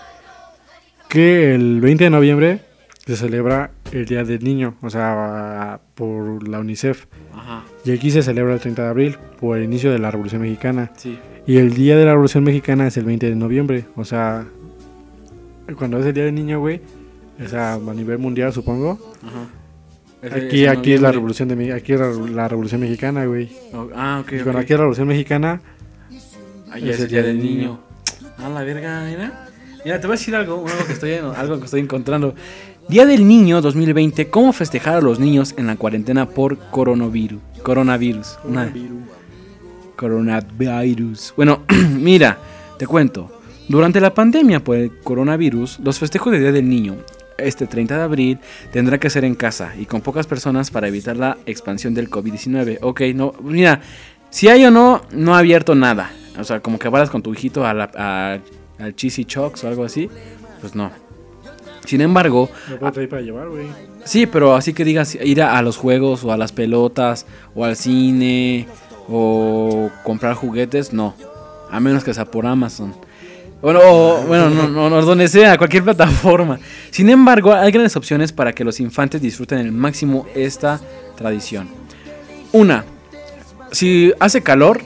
[1.09, 2.61] que el 20 de noviembre
[3.07, 7.07] se celebra el Día del Niño, o sea, por la UNICEF.
[7.35, 10.43] Ajá, Y aquí se celebra el 30 de abril, por el inicio de la Revolución
[10.43, 10.91] Mexicana.
[10.97, 11.19] sí.
[11.47, 14.47] Y el Día de la Revolución Mexicana es el 20 de noviembre, o sea,
[15.77, 16.81] cuando es el Día del Niño, güey,
[17.45, 18.99] o sea, a nivel mundial, supongo.
[19.23, 19.47] Ajá.
[20.23, 21.13] Ese- Aquí, ese aquí es la.
[21.13, 23.51] Revolución de aquí es la, la Revolución Mexicana, güey.
[23.75, 24.33] Oh, Ah, ok.
[24.33, 25.61] Y cuando aquí es la Revolución Mexicana,
[26.71, 27.79] Ahí es el día del niño.
[28.39, 29.49] Ah, la verga, mira.
[29.85, 32.35] Mira, te voy a decir algo, algo que estoy, algo que estoy encontrando.
[32.89, 37.41] Día del Niño 2020, ¿cómo festejar a los niños en la cuarentena por coronavirus?
[37.63, 38.39] Coronavirus.
[38.45, 38.65] Una-
[39.97, 41.33] coronavirus.
[41.37, 41.63] Bueno,
[41.99, 42.39] mira,
[42.79, 43.31] te cuento.
[43.69, 46.97] Durante la pandemia por el coronavirus, los festejos de Día del Niño,
[47.39, 48.39] este 30 de abril,
[48.73, 52.79] tendrá que ser en casa y con pocas personas para evitar la expansión del COVID-19.
[52.83, 53.81] Ok, no, mira,
[54.31, 56.13] si hay o no, no ha abierto nada.
[56.39, 58.41] O sea, como que varas con tu hijito a la-
[58.79, 60.11] al Cheesy Chocs o algo así,
[60.61, 60.91] pues no.
[61.85, 63.67] Sin embargo, puedo traer para llevar, güey.
[64.05, 67.65] Sí, pero así que digas ir a, a los juegos o a las pelotas o
[67.65, 68.67] al cine
[69.09, 71.15] o comprar juguetes, no.
[71.71, 72.95] A menos que sea por Amazon.
[73.61, 76.59] Bueno, o- bueno, no, no, no, donde sea, cualquier plataforma.
[76.91, 80.81] Sin embargo, hay grandes opciones para que los infantes disfruten al máximo esta
[81.17, 81.69] tradición.
[82.53, 82.85] Una,
[83.73, 84.81] si hace calor,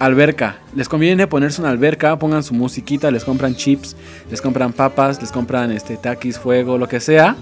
[0.00, 0.56] alberca.
[0.74, 3.94] Les conviene ponerse una alberca, pongan su musiquita, les compran chips,
[4.30, 7.36] les compran papas, les compran este taquis, fuego, lo que sea.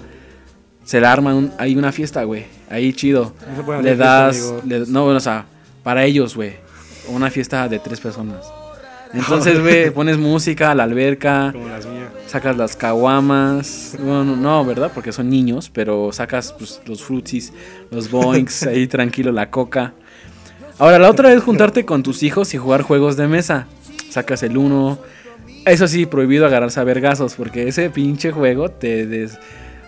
[0.83, 2.45] Se la arman un- ahí una fiesta, güey.
[2.69, 3.33] Ahí chido.
[3.67, 5.45] No Le das, le- no, bueno, o sea,
[5.83, 6.53] para ellos, güey.
[7.07, 8.45] Una fiesta de tres personas.
[9.13, 12.09] Entonces, güey, pones música a la alberca, Como las mías.
[12.27, 13.95] sacas las caguamas.
[13.97, 14.91] Bueno, no, no, ¿verdad?
[14.93, 17.51] Porque son niños, pero sacas pues, los frutsis,
[17.89, 19.93] los boinks, ahí tranquilo, la coca.
[20.79, 23.67] Ahora, la otra es juntarte con tus hijos y jugar juegos de mesa.
[24.09, 24.97] Sacas el uno.
[25.65, 29.37] Eso sí, prohibido agarrarse a vergazos, porque ese pinche juego te des...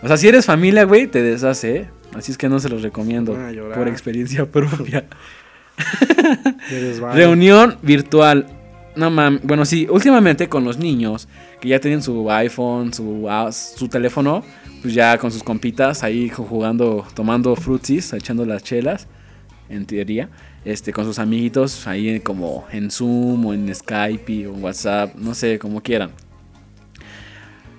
[0.03, 1.89] O sea, si eres familia, güey, te deshace, ¿eh?
[2.13, 3.37] Así es que no se los recomiendo.
[3.73, 5.05] Por experiencia propia.
[7.13, 8.45] Reunión virtual.
[8.95, 9.41] No mames.
[9.43, 11.29] Bueno, sí, últimamente con los niños
[11.61, 13.29] que ya tienen su iPhone, su,
[13.77, 14.43] su teléfono,
[14.81, 19.07] pues ya con sus compitas ahí ju- jugando, tomando frutsis, echando las chelas,
[19.69, 20.27] en teoría,
[20.65, 25.33] este, con sus amiguitos ahí como en Zoom o en Skype o en WhatsApp, no
[25.33, 26.11] sé, como quieran.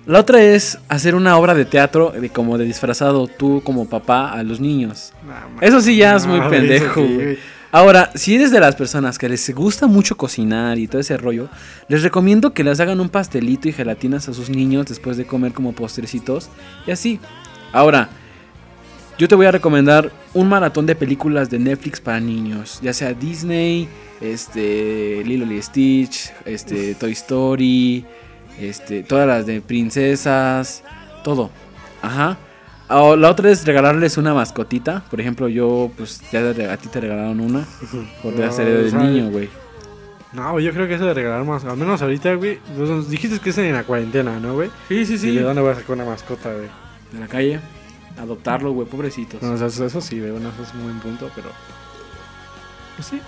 [0.05, 4.33] La otra es hacer una obra de teatro de como de disfrazado tú como papá
[4.33, 5.13] a los niños.
[5.61, 7.37] Eso sí ya es muy No, pendejo, sí.
[7.71, 11.49] Ahora, si eres de las personas que les gusta mucho cocinar y todo ese rollo,
[11.87, 15.53] les recomiendo que les hagan un pastelito y gelatinas a sus niños después de comer
[15.53, 16.49] como postrecitos
[16.85, 17.19] y así.
[17.71, 18.09] Ahora,
[19.17, 23.13] yo te voy a recomendar un maratón de películas de Netflix para niños, ya sea
[23.13, 23.87] Disney,
[24.21, 28.05] este, Lilo y Stitch, este, Toy Story,
[28.59, 30.83] este, todas las de princesas,
[31.23, 31.51] todo.
[32.01, 32.37] Ajá.
[32.89, 35.03] O la otra es regalarles una mascotita.
[35.09, 37.65] Por ejemplo, yo, pues ya a ti te regalaron una.
[38.21, 39.49] Por No, hacer el niño, güey.
[40.33, 43.51] No, yo creo que eso de regalar más, al menos ahorita, güey, pues, dijiste que
[43.51, 44.69] es en la cuarentena, ¿no, güey?
[44.87, 46.67] Sí, sí, ¿Y de dónde voy a sacar una mascota, güey?
[47.11, 47.59] De la calle.
[48.17, 49.41] Adoptarlo, güey, pobrecitos.
[49.43, 51.49] O sea, eso, eso sí, güey, bueno, eso es un buen punto, pero...
[52.95, 53.21] Pues sí.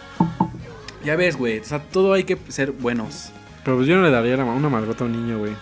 [1.03, 3.29] Ya ves, güey, o sea, todo hay que ser buenos.
[3.63, 5.53] Pero pues yo no le daría una mascota a un niño, güey.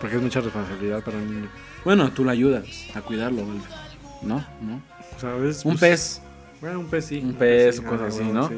[0.00, 1.48] Porque es mucha responsabilidad para un niño.
[1.84, 2.64] Bueno, tú le ayudas
[2.94, 3.58] a cuidarlo, güey.
[4.22, 4.36] ¿No?
[4.60, 4.80] ¿No?
[5.18, 5.64] ¿Sabes?
[5.64, 6.22] Un Pues, pez.
[6.60, 7.20] Bueno, un pez sí.
[7.24, 8.48] Un pez o sí, cosas ah, así, ¿no?
[8.48, 8.54] sí.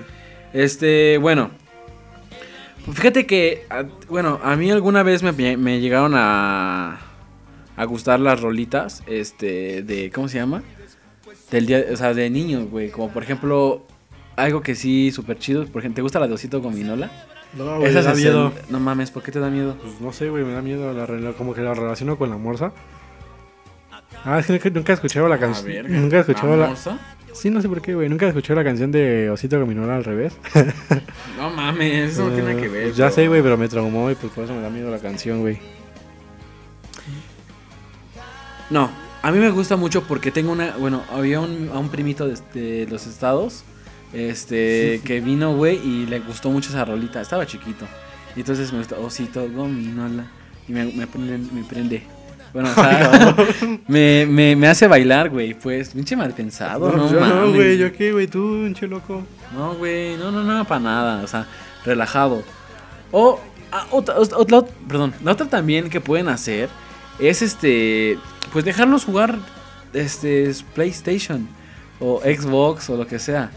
[0.52, 1.50] Este, bueno.
[2.84, 6.98] Pues fíjate que, a- bueno, a mí alguna vez me, me llegaron a,
[7.76, 10.62] a gustar las rolitas, este, de, ¿cómo se llama?
[11.50, 12.90] Del día, o sea, de niños, güey.
[12.90, 13.86] Como por ejemplo,
[14.36, 15.66] algo que sí, súper chido.
[15.66, 17.10] Por ejemplo, ¿te gusta la de Osito Gominola?
[17.56, 18.52] No, güey, me da es miedo.
[18.66, 19.76] el- no mames, ¿por qué te da miedo?
[19.80, 20.92] Pues no sé, güey, me da miedo.
[20.92, 22.72] La, como que la relaciono con la morsa.
[24.24, 25.86] Ah, es que nunca, he escuchado la A canción.
[25.88, 26.68] Nunca he escuchado la.
[26.68, 26.98] morsa?
[27.32, 28.08] Sí, no sé por qué, güey.
[28.08, 30.36] Nunca he escuchado la canción de Osito Gominola al revés.
[31.36, 32.82] No mames, eso no tiene que Eh, ver.
[32.84, 34.98] pues ya sé, güey, pero me traumó y pues por eso me da miedo la
[34.98, 35.58] canción, güey.
[38.70, 38.90] No,
[39.22, 42.36] a mí me gusta mucho porque tengo una, bueno, había un, a un primito de,
[42.54, 43.62] de los estados,
[44.12, 47.86] este, que vino, güey, y le gustó mucho esa rolita, estaba chiquito.
[48.36, 50.26] Y entonces me gusta, osito, gominola,
[50.68, 52.02] y me, me, prende, me prende.
[52.52, 53.36] Bueno, o sea,
[53.88, 57.76] me, me, me hace bailar, güey, pues, pinche mal pensado, no, yo no, güey.
[57.78, 58.26] ¿Yo qué, güey?
[58.28, 59.22] Tú, un loco.
[59.54, 61.46] No, güey, no, no, no, para nada, o sea,
[61.84, 62.42] relajado.
[63.10, 63.40] O,
[63.72, 66.68] ah, otra, otra- otra- perdón, la otra también que pueden hacer
[67.18, 68.18] es este,
[68.52, 69.38] pues dejarlos jugar,
[69.92, 71.48] este, PlayStation
[72.00, 73.50] o Xbox o lo que sea.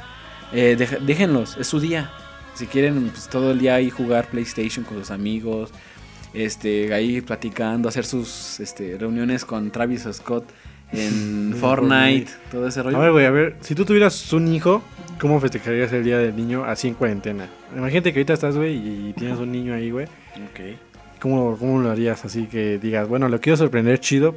[0.54, 2.12] Eh, déjenlos, es su día.
[2.54, 5.72] Si quieren, pues todo el día ahí jugar PlayStation con los amigos,
[6.34, 10.46] este, ahí platicando, hacer sus, este, reuniones con Travis Scott
[10.92, 12.98] en Fortnite, todo ese rollo.
[12.98, 13.58] A ver, güey, a ver.
[13.62, 14.82] Si tú tuvieras un hijo,
[15.20, 17.48] ¿cómo festejarías el día del niño así en cuarentena?
[17.76, 20.06] Imagínate que ahorita estás, güey, y tienes un niño ahí, güey.
[20.06, 20.80] Ok.
[21.20, 22.24] ¿Cómo, ¿Cómo lo harías?
[22.26, 24.36] Así que digas, bueno, lo quiero sorprender chido.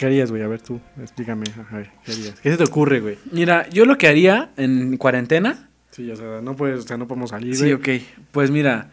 [0.00, 0.42] ¿Qué harías, güey?
[0.42, 1.44] A ver tú, explícame.
[1.70, 2.40] A ver, ¿qué harías?
[2.40, 3.18] ¿Qué se te ocurre, güey?
[3.32, 5.68] Mira, yo lo que haría en cuarentena.
[5.90, 7.98] Sí, o sea, no puedes, o sea, no podemos salir, Sí, güey.
[7.98, 8.02] ok.
[8.32, 8.88] Pues mira,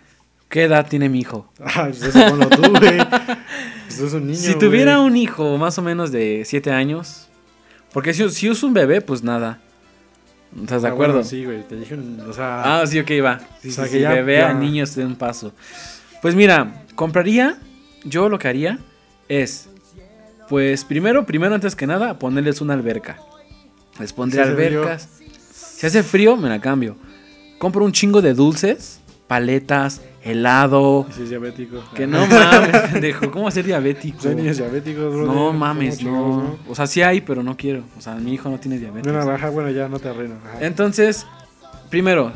[0.50, 1.50] ¿qué edad tiene mi hijo?
[1.64, 2.98] Ah, pues eso ponlo tú, güey.
[3.88, 5.08] Pues es un niño, si tuviera güey.
[5.08, 7.30] un hijo más o menos de 7 años.
[7.94, 9.62] Porque si, si es un bebé, pues nada.
[10.62, 11.14] ¿Estás de Ah, acuerdo?
[11.14, 11.96] bueno, sí, güey, te dije,
[12.28, 12.82] o sea...
[12.82, 13.40] Ah, sí, ok, va.
[13.62, 15.54] Sí, O sea, sí, que sí, ya- bebé ya- a niños de un paso.
[16.22, 17.58] Pues mira, compraría.
[18.04, 18.80] Yo lo que haría
[19.30, 19.70] es.
[20.50, 23.18] Pues primero, primero antes que nada, ponerles una alberca.
[24.00, 25.10] Les pondré Si hace albercas.
[25.52, 26.96] Si hace frío, me la cambio.
[27.60, 31.06] Compro un chingo de dulces, paletas, helado.
[31.16, 31.84] Si es diabético.
[31.94, 32.08] Que Ah.
[32.08, 33.32] no mames, pendejo.
[33.32, 34.28] ¿Cómo ser diabético?
[34.28, 35.26] Hay niños diabéticos, bro.
[35.26, 36.72] No mames, ¿Cómo no.
[36.72, 37.84] O sea, sí hay, pero no quiero.
[37.98, 39.12] O sea, mi hijo no tiene diabetes.
[39.12, 40.36] una baja, bueno, ya no te arruino.
[40.46, 40.66] Ajá.
[40.66, 41.26] Entonces,
[41.90, 42.32] primero,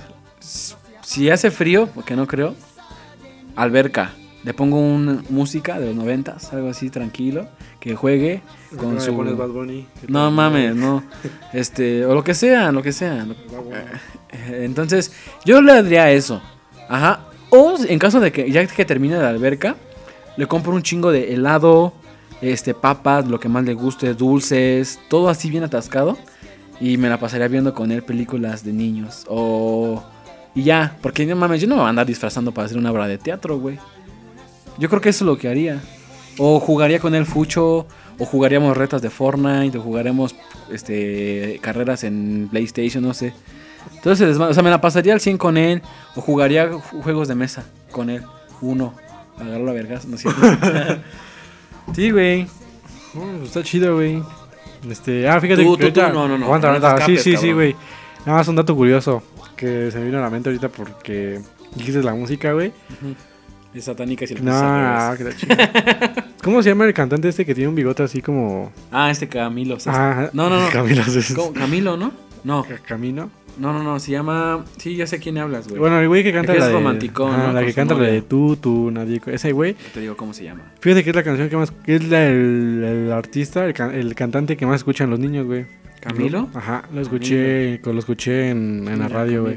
[1.01, 2.55] si hace frío, porque no creo,
[3.55, 4.13] alberca.
[4.43, 7.47] Le pongo una música de los noventas, algo así tranquilo,
[7.81, 9.13] que juegue ¿Por qué con no su...
[9.35, 9.87] Bad Bunny?
[9.99, 11.03] ¿Qué No mames, no.
[11.51, 13.25] Este, o lo que sea, lo que sea.
[14.31, 15.11] eh, Entonces,
[15.43, 16.41] yo le daría eso.
[16.87, 17.25] Ajá.
[17.49, 19.75] O en caso de que ya que termine la alberca,
[20.37, 21.91] le compro un chingo de helado,
[22.41, 26.17] este, papas, lo que más le guste, dulces, todo así bien atascado.
[26.79, 29.25] Y me la pasaría viendo con él películas de niños.
[29.27, 30.03] O.
[30.53, 32.91] Y ya, porque no mames, yo no me voy a andar disfrazando para hacer una
[32.91, 33.79] obra de teatro, güey.
[34.77, 35.81] Yo creo que eso es lo que haría.
[36.43, 37.85] O jugaría con él fucho,
[38.17, 40.35] o jugaríamos retas de Fortnite, o jugaremos
[40.71, 43.31] este, carreras en PlayStation, no sé.
[43.95, 45.83] Entonces, o sea, me la pasaría al 100 con él,
[46.15, 48.23] o jugaría ju- juegos de mesa con él.
[48.61, 48.95] Uno,
[49.39, 50.41] agarro la vergas, no es cierto.
[51.95, 52.47] sí, güey.
[53.15, 54.23] Oh, pues está chido, güey.
[54.89, 57.05] Este, ah, fíjate Tú, que tú, tú, ahorita- no, no, no, Aguanta, no te aguanta.
[57.05, 57.75] Sí, escapes, sí, sí, güey.
[58.25, 59.21] Nada más un dato curioso
[59.55, 61.39] que se me vino a la mente ahorita porque
[61.75, 62.71] dijiste la música, güey.
[63.73, 66.25] Es satánica y No, no, que la.
[66.43, 68.71] ¿Cómo se llama el cantante este que tiene un bigote así como.
[68.91, 69.75] Ah, este Camilo.
[69.75, 69.91] Sesto.
[69.93, 70.69] Ah, no, no, no.
[70.71, 71.03] Camilo.
[71.53, 72.11] Camilo, ¿no?
[72.43, 73.29] No, Ca- Camino.
[73.59, 74.65] no, no, no, se llama...
[74.77, 75.79] Sí, ya sé quién hablas, güey.
[75.79, 76.77] Bueno, el güey que canta que la es de.
[76.77, 77.53] romanticón, ¿no?
[77.53, 79.21] La que canta la de tú, tú, nadie.
[79.27, 79.75] Ese güey.
[79.93, 80.63] Te digo cómo se llama.
[80.79, 81.71] Fíjate que es la canción que más.
[81.85, 85.65] Es la, el, el artista, el, can- el cantante que más escuchan los niños, güey.
[85.99, 86.49] ¿Camilo?
[86.55, 89.55] Ajá, lo escuché, lo escuché en, en la radio, güey.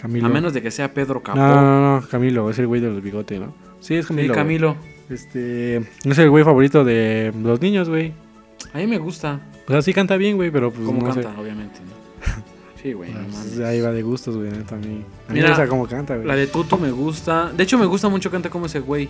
[0.00, 0.22] Camilo.
[0.22, 0.26] Camilo.
[0.26, 1.38] A menos de que sea Pedro Capó.
[1.38, 3.52] No, no, no, Camilo, es el güey de los bigotes, ¿no?
[3.80, 4.28] Sí, es Sí, Camilo.
[4.34, 4.36] güey.
[4.36, 4.76] Camilo.
[5.10, 8.12] Este, es el güey favorito de los niños, güey.
[8.74, 11.32] A mí me gusta O sea, sí canta bien, güey, pero pues cómo no canta,
[11.34, 11.40] sé.
[11.40, 11.80] obviamente.
[11.80, 12.58] ¿no?
[12.82, 13.12] Sí, güey.
[13.12, 14.62] no Pues, ahí va de gustos, güey, a mí.
[14.62, 16.28] A mí Mira, me gusta cómo canta, güey.
[16.28, 17.50] La de Tutu me gusta.
[17.56, 19.08] De hecho, me gusta mucho canta como ese güey.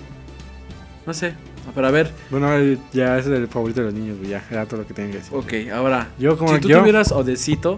[1.06, 1.34] No sé.
[1.74, 2.10] Pero a ver.
[2.30, 2.48] Bueno,
[2.94, 5.10] ya ese es el favorito de los niños, güey, ya, era todo lo que tenía
[5.10, 5.34] que decir.
[5.36, 6.08] Ok, ahora.
[6.18, 6.78] Yo como Si tú yo...
[6.78, 7.76] tuvieras Odecito,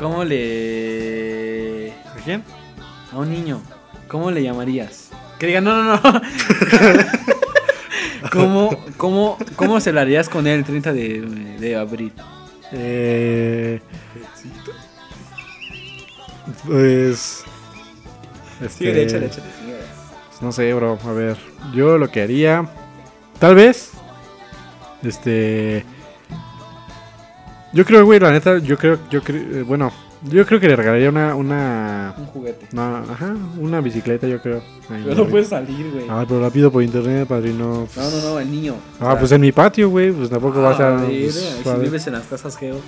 [0.00, 1.73] ¿cómo le.
[2.24, 2.42] ¿A quién?
[3.12, 3.60] A un niño,
[4.08, 5.10] ¿cómo le llamarías?
[5.38, 6.02] Que diga, no, no, no.
[8.32, 11.20] ¿Cómo, cómo, cómo celebrarías con él el 30 de,
[11.60, 12.12] de abril?
[12.72, 13.78] Eh,
[16.66, 17.44] pues.
[18.58, 19.46] Sí, Este, échale, échale.
[20.28, 20.98] pues, no sé, bro.
[21.04, 21.36] A ver.
[21.74, 22.66] Yo lo que haría.
[23.38, 23.90] Tal vez.
[25.02, 25.84] Este.
[27.72, 28.58] Yo creo, güey, la neta.
[28.58, 28.98] Yo creo.
[29.10, 29.58] Yo creo.
[29.58, 29.92] eh, bueno.
[30.30, 31.34] Yo creo que le regalaría una.
[31.34, 32.14] Una.
[32.16, 32.66] Un juguete.
[32.72, 33.36] una- ajá.
[33.58, 34.62] Una bicicleta, yo creo.
[34.88, 36.06] Pero no puedes salir, güey.
[36.08, 37.86] Ah, pero la pido por internet, padrino.
[37.96, 38.74] No, no, no, el niño.
[39.00, 40.12] Ah, O sea, pues en mi patio, güey.
[40.12, 40.88] Pues tampoco vas a.
[40.88, 41.82] ah, verga, pues, si padre.
[41.84, 42.80] vives en las casas geo.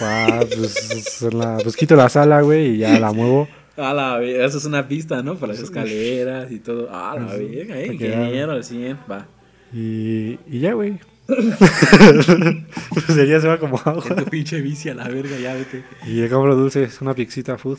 [0.00, 3.48] Ah, pues, la- pues quito la sala, güey, y ya la muevo.
[3.76, 5.36] A la verga, eso es una pista, ¿no?
[5.36, 6.88] Para las escaleras y todo.
[6.90, 7.92] Ah, la verga, eh.
[7.92, 9.26] Ingeniero al 100, va.
[9.72, 10.98] Y, y ya, güey.
[12.90, 14.02] pues sería se va como agua.
[14.02, 15.84] Tu pinche bici a la verga, ya vete.
[16.06, 17.78] Y le compro dulces, una pixita food.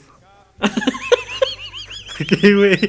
[2.28, 2.80] ¿Qué, güey?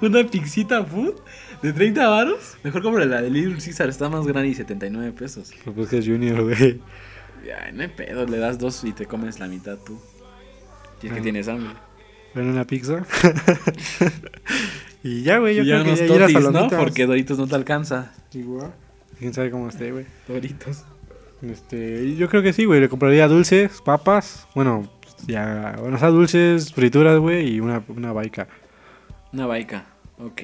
[0.00, 1.14] Una pixita food
[1.62, 2.56] de 30 varos.
[2.62, 5.52] Mejor compra la de Little Caesar, está más grande y 79 pesos.
[5.74, 6.80] Pues que es Junior, güey.
[7.44, 10.00] Ya, no hay pedo, le das dos y te comes la mitad tú.
[11.00, 11.22] Si es que Ah.
[11.22, 11.74] tienes hambre.
[12.34, 13.04] Ven una pizza.
[15.02, 16.68] y ya, güey, yo y ya creo que unos ya ir a totis, ¿no?
[16.68, 18.12] Porque Doritos no te alcanza.
[18.32, 18.74] Igual.
[19.18, 20.06] Quién sabe cómo esté, güey.
[20.28, 20.84] Doritos.
[21.42, 22.80] Este, yo creo que sí, güey.
[22.80, 24.46] Le compraría dulces, papas.
[24.54, 24.90] Bueno,
[25.26, 25.76] ya.
[25.78, 28.48] Bueno, o sea, dulces, frituras, güey, y una, una baica.
[29.32, 29.86] Una baica,
[30.18, 30.42] ok.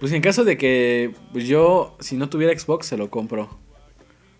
[0.00, 3.58] Pues en caso de que pues yo, si no tuviera Xbox, se lo compro.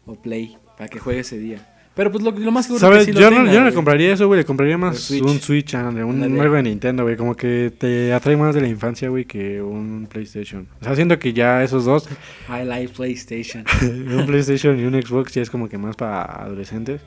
[0.06, 1.77] O Play, para que juegue ese día.
[1.98, 3.00] Pero pues lo, lo más seguro ¿Sabes?
[3.00, 4.38] es que sí yo, lo no, tenga, yo no le compraría eso, güey.
[4.38, 5.20] Le compraría más Switch.
[5.20, 6.40] un Switch, ándale, un Ándale.
[6.42, 7.16] algo de Nintendo, güey.
[7.16, 10.68] Como que te atrae más de la infancia, güey, que un PlayStation.
[10.80, 12.08] O sea, siento que ya esos dos,
[12.48, 13.64] I like PlayStation.
[13.82, 17.00] un PlayStation y un Xbox, ya es como que más para adolescentes.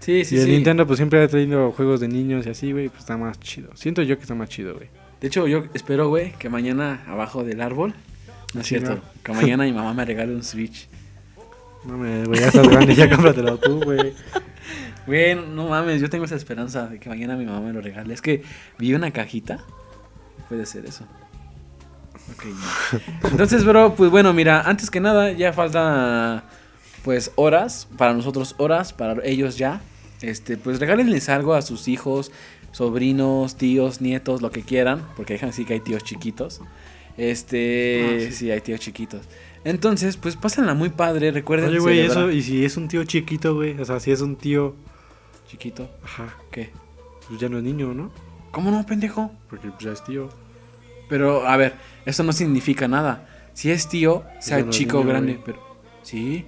[0.00, 0.50] Sí, sí, y el sí.
[0.50, 3.70] Nintendo, pues siempre ha traído juegos de niños y así, güey, pues está más chido.
[3.74, 4.88] Siento yo que está más chido, güey.
[5.18, 7.94] De hecho, yo espero, güey, que mañana abajo del árbol,
[8.52, 9.00] no es Sí, cierto, no.
[9.24, 10.88] que mañana mi mamá me regale un Switch.
[11.86, 14.12] No me, güey, ya estás grande, ya cómpratelo tú, güey.
[15.06, 18.12] Güey, no mames, yo tengo esa esperanza de que mañana mi mamá me lo regale.
[18.12, 18.42] Es que
[18.78, 19.58] vi una cajita.
[20.48, 21.04] Puede ser eso.
[22.34, 23.00] Ok, no.
[23.30, 26.44] Entonces, bro, pues bueno, mira, antes que nada, ya falta
[27.04, 29.80] pues horas, para nosotros horas, para ellos ya.
[30.22, 32.32] Este, pues regálenles algo a sus hijos,
[32.72, 36.60] sobrinos, tíos, nietos, lo que quieran, porque dejan así que hay tíos chiquitos.
[37.16, 38.32] Este, Ah, sí.
[38.32, 38.50] sí.
[38.50, 39.20] hay tíos chiquitos.
[39.66, 43.52] Entonces, pues pásenla muy padre, recuerden Oye, güey, eso, y si es un tío chiquito,
[43.56, 44.76] güey, o sea, si es un tío,
[45.48, 45.90] chiquito.
[46.04, 46.70] ajá, ¿Qué?
[47.26, 48.12] pues ya no es niño, ¿no?
[48.52, 49.32] ¿Cómo no, pendejo?
[49.50, 50.28] Porque pues, ya es tío.
[51.08, 53.26] Pero, a ver, eso no significa nada.
[53.54, 55.58] Si es tío, sea no chico o grande, pero.
[56.04, 56.46] Sí.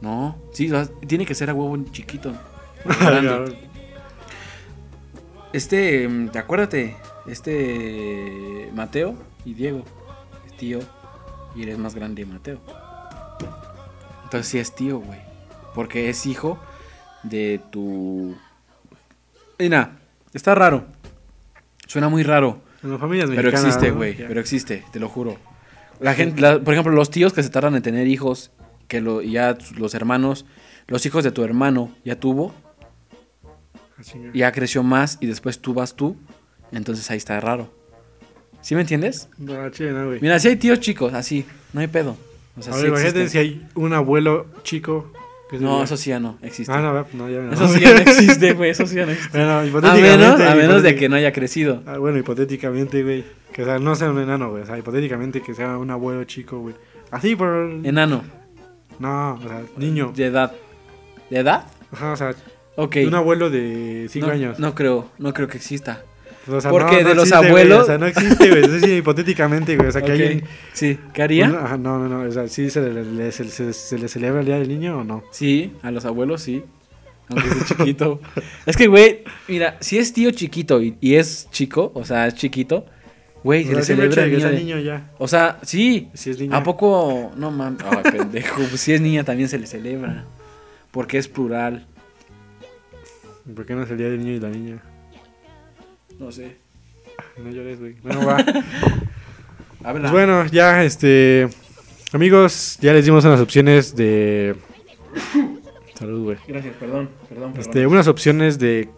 [0.00, 0.38] No.
[0.52, 2.32] Sí, o sea, tiene que ser a huevo chiquito.
[2.84, 3.58] grande.
[5.52, 6.94] Este, mm, te acuérdate,
[7.26, 9.82] este Mateo y Diego
[10.56, 10.78] tío
[11.54, 12.60] y eres más grande Mateo.
[14.24, 15.18] Entonces sí es tío, güey.
[15.74, 16.58] Porque es hijo
[17.22, 18.36] de tu...
[19.58, 19.92] Mira,
[20.32, 20.84] está raro.
[21.86, 22.60] Suena muy raro.
[22.82, 24.16] En las familias Pero existe, güey.
[24.16, 25.36] Pero existe, te lo juro.
[26.00, 28.50] La gente, la- por ejemplo, los tíos que se tardan en tener hijos,
[28.88, 30.44] que lo, ya los hermanos,
[30.88, 32.52] los hijos de tu hermano ya tuvo,
[33.96, 34.02] Ah,
[34.34, 36.16] ya creció más y después tú vas tú,
[36.72, 37.72] entonces ahí está raro.
[38.64, 39.28] ¿Sí me entiendes?
[39.36, 40.20] No, chile, no, güey.
[40.22, 41.44] Mira, si hay tíos chicos, así,
[41.74, 42.16] no hay pedo.
[42.58, 45.12] O sea, A sí ver, imagínate si hay un abuelo chico.
[45.50, 46.72] ¿qué No, eso sí ya no existe.
[46.72, 47.52] Ah, no, no, ya no.
[47.52, 49.36] Eso sí ya no existe, güey, eso sí ya no existe.
[49.36, 50.16] Bueno, A hipotéticamente.
[50.16, 51.82] menos, a menos de que no haya crecido.
[51.84, 53.24] Ah, bueno, hipotéticamente, güey.
[53.52, 54.62] Que o sea, no sea un enano, güey.
[54.62, 56.74] O sea, hipotéticamente que sea un abuelo chico, güey.
[57.10, 57.70] Así por.
[57.84, 58.22] Enano,
[58.98, 60.12] No, o sea, niño.
[60.16, 60.52] de edad.
[61.28, 61.66] ¿De edad?
[61.92, 62.34] Ajá, o sea,
[62.76, 62.96] Ok.
[63.06, 64.58] un abuelo de 5 no, años.
[64.58, 66.02] No creo, no creo que exista.
[66.46, 67.48] O sea, porque de los güey.
[67.48, 68.64] abuelos- O sea, no existe, güey.
[68.64, 69.88] Eso sí, hipotéticamente, güey.
[69.88, 70.44] O sea, que alguien.
[70.72, 71.48] Sí, ¿qué haría?
[71.48, 72.20] no, no, no.
[72.28, 74.98] O sea, ¿sí se le, le- se, se- se le celebra el día del niño
[74.98, 75.24] o no?
[75.30, 76.62] Sí, a los abuelos sí.
[77.28, 78.20] Aunque sea chiquito.
[78.66, 82.34] es que, güey, mira, si es tío chiquito y, y es chico, o sea, es
[82.34, 82.84] chiquito,
[83.42, 85.10] güey, se le celebra el sea de- niño ya.
[85.18, 86.10] O sea, sí.
[86.12, 86.54] Si es niño.
[86.54, 87.32] ¿A poco?
[87.36, 87.80] No mames.
[87.88, 88.56] Ay, pendejo.
[88.68, 90.24] Pues si es niña también se le celebra.
[90.90, 91.86] Porque es plural.
[93.54, 94.82] ¿Por qué no es el día del niño y la niña?
[96.18, 96.56] No sé.
[97.42, 97.94] No llores, güey.
[98.02, 98.44] Bueno, va.
[99.84, 101.46] Pues bueno, ya, este.
[102.14, 104.56] Amigos, ya les dimos unas opciones de.
[105.98, 106.38] Salud, güey.
[106.48, 107.10] Gracias, perdón.
[107.28, 107.60] Perdón, perdón.
[107.60, 108.88] Este, unas opciones de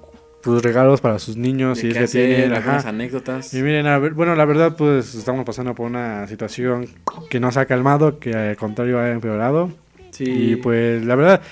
[0.43, 2.53] pues, regalos para sus niños, De si es que hacer, tienen.
[2.53, 2.91] algunas Ajá.
[2.91, 3.53] anécdotas.
[3.53, 6.89] Y miren, a ver, bueno, la verdad, pues estamos pasando por una situación
[7.31, 9.73] que no se ha calmado, que al contrario ha empeorado.
[10.13, 10.25] Sí.
[10.53, 11.43] Y pues, la verdad,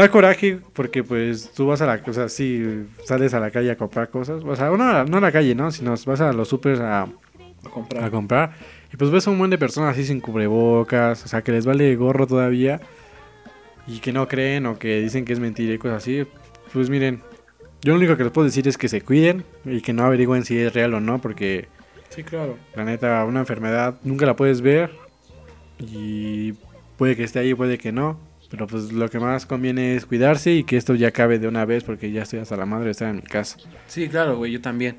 [0.00, 3.70] da coraje porque pues tú vas a la, o sea, sí, sales a la calle
[3.70, 4.42] a comprar cosas.
[4.44, 5.70] O sea, no, a- no a la calle, ¿no?
[5.70, 8.04] Sino vas a los supers a, a comprar.
[8.04, 8.50] a comprar.
[8.92, 11.66] Y pues ves a un buen de personas así sin cubrebocas, o sea, que les
[11.66, 12.80] vale gorro todavía
[13.86, 16.26] y que no creen o que dicen que es mentira y cosas así.
[16.72, 17.20] Pues miren,
[17.82, 20.44] yo lo único que les puedo decir es que se cuiden y que no averigüen
[20.44, 21.68] si es real o no, porque
[22.10, 22.56] Sí, claro.
[22.74, 24.90] la neta, una enfermedad nunca la puedes ver
[25.78, 26.52] y
[26.96, 28.18] puede que esté ahí, puede que no.
[28.50, 31.64] Pero pues lo que más conviene es cuidarse y que esto ya acabe de una
[31.64, 33.58] vez porque ya estoy hasta la madre de estar en mi casa.
[33.86, 34.96] Sí, claro, güey, yo también.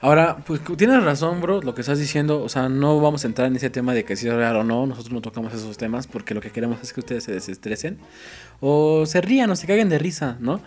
[0.00, 2.42] Ahora, pues tienes razón, bro, lo que estás diciendo.
[2.42, 4.64] O sea, no vamos a entrar en ese tema de que si es real o
[4.64, 4.84] no.
[4.84, 7.98] Nosotros no tocamos esos temas porque lo que queremos es que ustedes se desestresen
[8.60, 10.60] o se rían o se caguen de risa, ¿no?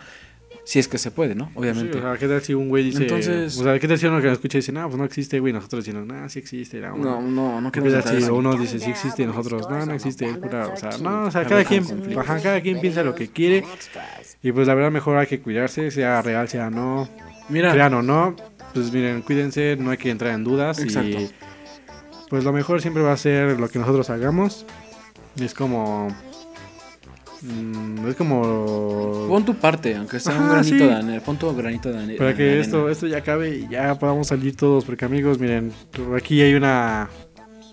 [0.66, 1.52] Si es que se puede, ¿no?
[1.54, 1.94] Obviamente.
[1.94, 3.04] Sí, o sea, ¿qué tal si un güey dice...
[3.04, 5.40] Entonces- O sea, ¿qué tal si uno que nos escucha dice, no, pues no existe,
[5.40, 5.54] güey?
[5.54, 6.82] Nosotros diciendo, no, sí existe.
[6.82, 8.34] No, no, no, no ¿Qué tal si eso.
[8.36, 10.26] uno dice, sí existe y nosotros, no, no existe?
[10.34, 11.84] pura- o sea, no, o sea, cada quien,
[12.18, 13.64] ajá, cada quien piensa lo que quiere.
[14.42, 17.08] Y pues la verdad mejor hay que cuidarse, sea real, sea no.
[17.48, 18.36] Mira, Crean o no,
[18.74, 20.80] pues miren, cuídense, no hay que entrar en dudas.
[20.80, 21.20] Exacto.
[21.22, 21.30] Y
[22.28, 24.66] pues lo mejor siempre va a ser lo que nosotros hagamos.
[25.40, 26.08] Es como...
[27.46, 29.28] mm, es como...
[29.30, 30.84] pon tu parte, aunque sea un granito sí.
[30.84, 31.22] de arena.
[31.22, 32.18] Pon tu granito de arena.
[32.18, 32.62] Para que arena.
[32.62, 34.86] esto, esto ya acabe y ya podamos salir todos.
[34.86, 35.72] Porque amigos, miren,
[36.16, 37.10] aquí hay una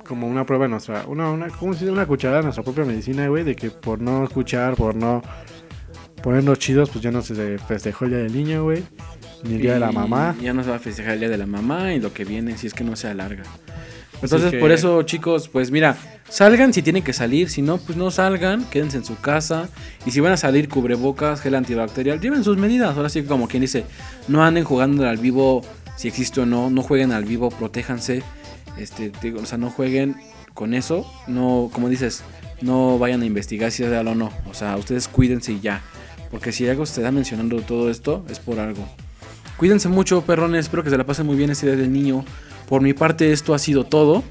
[0.07, 1.93] como una prueba de nuestra, una, una, ¿cómo se dice?
[1.93, 5.23] Una cucharada de nuestra propia medicina, güey, de que por no escuchar, por no
[6.23, 8.85] ponernos chidos, pues ya no se festejó el día del niño, güey,
[9.45, 10.35] ni el día de la mamá.
[10.41, 12.57] Ya no se va a festejar el día de la mamá y lo que viene,
[12.57, 13.45] si es que no se alarga.
[14.23, 15.97] Entonces, que- por eso, chicos, pues mira,
[16.29, 19.69] salgan si tienen que salir, si no, pues no salgan, quédense en su casa.
[20.07, 22.97] Y si van a salir, cubrebocas, gel antibacterial, lleven sus medidas.
[22.97, 23.85] Ahora sí, que como quien dice,
[24.29, 25.63] no anden jugando al vivo,
[25.97, 28.23] si existe o no, no jueguen al vivo, protéjanse.
[28.79, 30.17] Este, digo, o sea, no jueguen
[30.55, 32.23] con eso, no, como dices,
[32.61, 34.31] no vayan a investigar si es real o no.
[34.51, 35.83] O sea, ustedes cuídense y ya.
[36.31, 38.87] Porque si algo se está mencionando todo esto, es por algo.
[39.59, 40.61] Cuídense mucho, perrones.
[40.67, 42.25] Espero que se la pasen muy bien este día del niño.
[42.73, 44.25] Por mi parte, esto ha sido todo.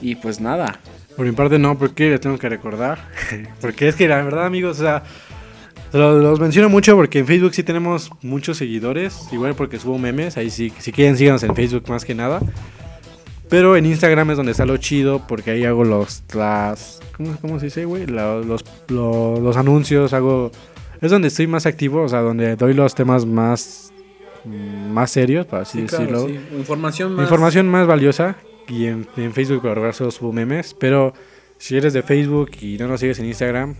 [0.00, 0.80] Y pues nada.
[1.16, 2.98] Por mi parte no, porque les tengo que recordar.
[3.60, 5.04] porque es que la verdad, amigos, o sea,
[5.92, 9.28] lo- los menciono mucho porque en Facebook sí tenemos muchos seguidores.
[9.30, 10.36] Igual porque subo memes.
[10.36, 12.40] Ahí sí, si quieren síganos en Facebook más que nada.
[13.48, 17.60] Pero en Instagram es donde está lo chido porque ahí hago los las ¿cómo, cómo
[17.60, 18.06] se dice, güey?
[18.06, 20.50] Los, los, los anuncios, hago
[21.00, 23.92] es donde estoy más activo, o sea, donde doy los temas más
[24.48, 26.28] más serios, para así decirlo.
[26.28, 27.24] Información más.
[27.24, 28.36] Información más valiosa.
[28.68, 30.74] Y en, en Facebook por ahora solo subo memes.
[30.78, 31.14] Pero
[31.56, 33.76] si eres de Facebook y no nos sigues en Instagram,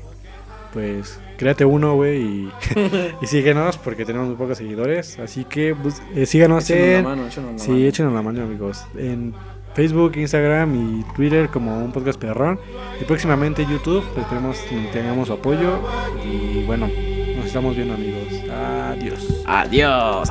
[0.73, 2.23] pues créate uno, güey.
[2.23, 2.51] Y,
[3.23, 5.19] y síguenos porque tenemos muy pocos seguidores.
[5.19, 7.05] Así que pues, eh, síganos Échenos la en.
[7.05, 7.85] mano, la Sí, mano.
[7.85, 8.85] échenos la mano, amigos.
[8.97, 9.35] En
[9.75, 12.59] Facebook, Instagram y Twitter como un podcast perrón.
[13.01, 14.03] Y próximamente YouTube.
[14.17, 15.81] Esperemos que tengamos su apoyo.
[16.25, 16.89] Y bueno,
[17.37, 18.29] nos estamos viendo, amigos.
[18.51, 19.43] Adiós.
[19.47, 20.31] Adiós.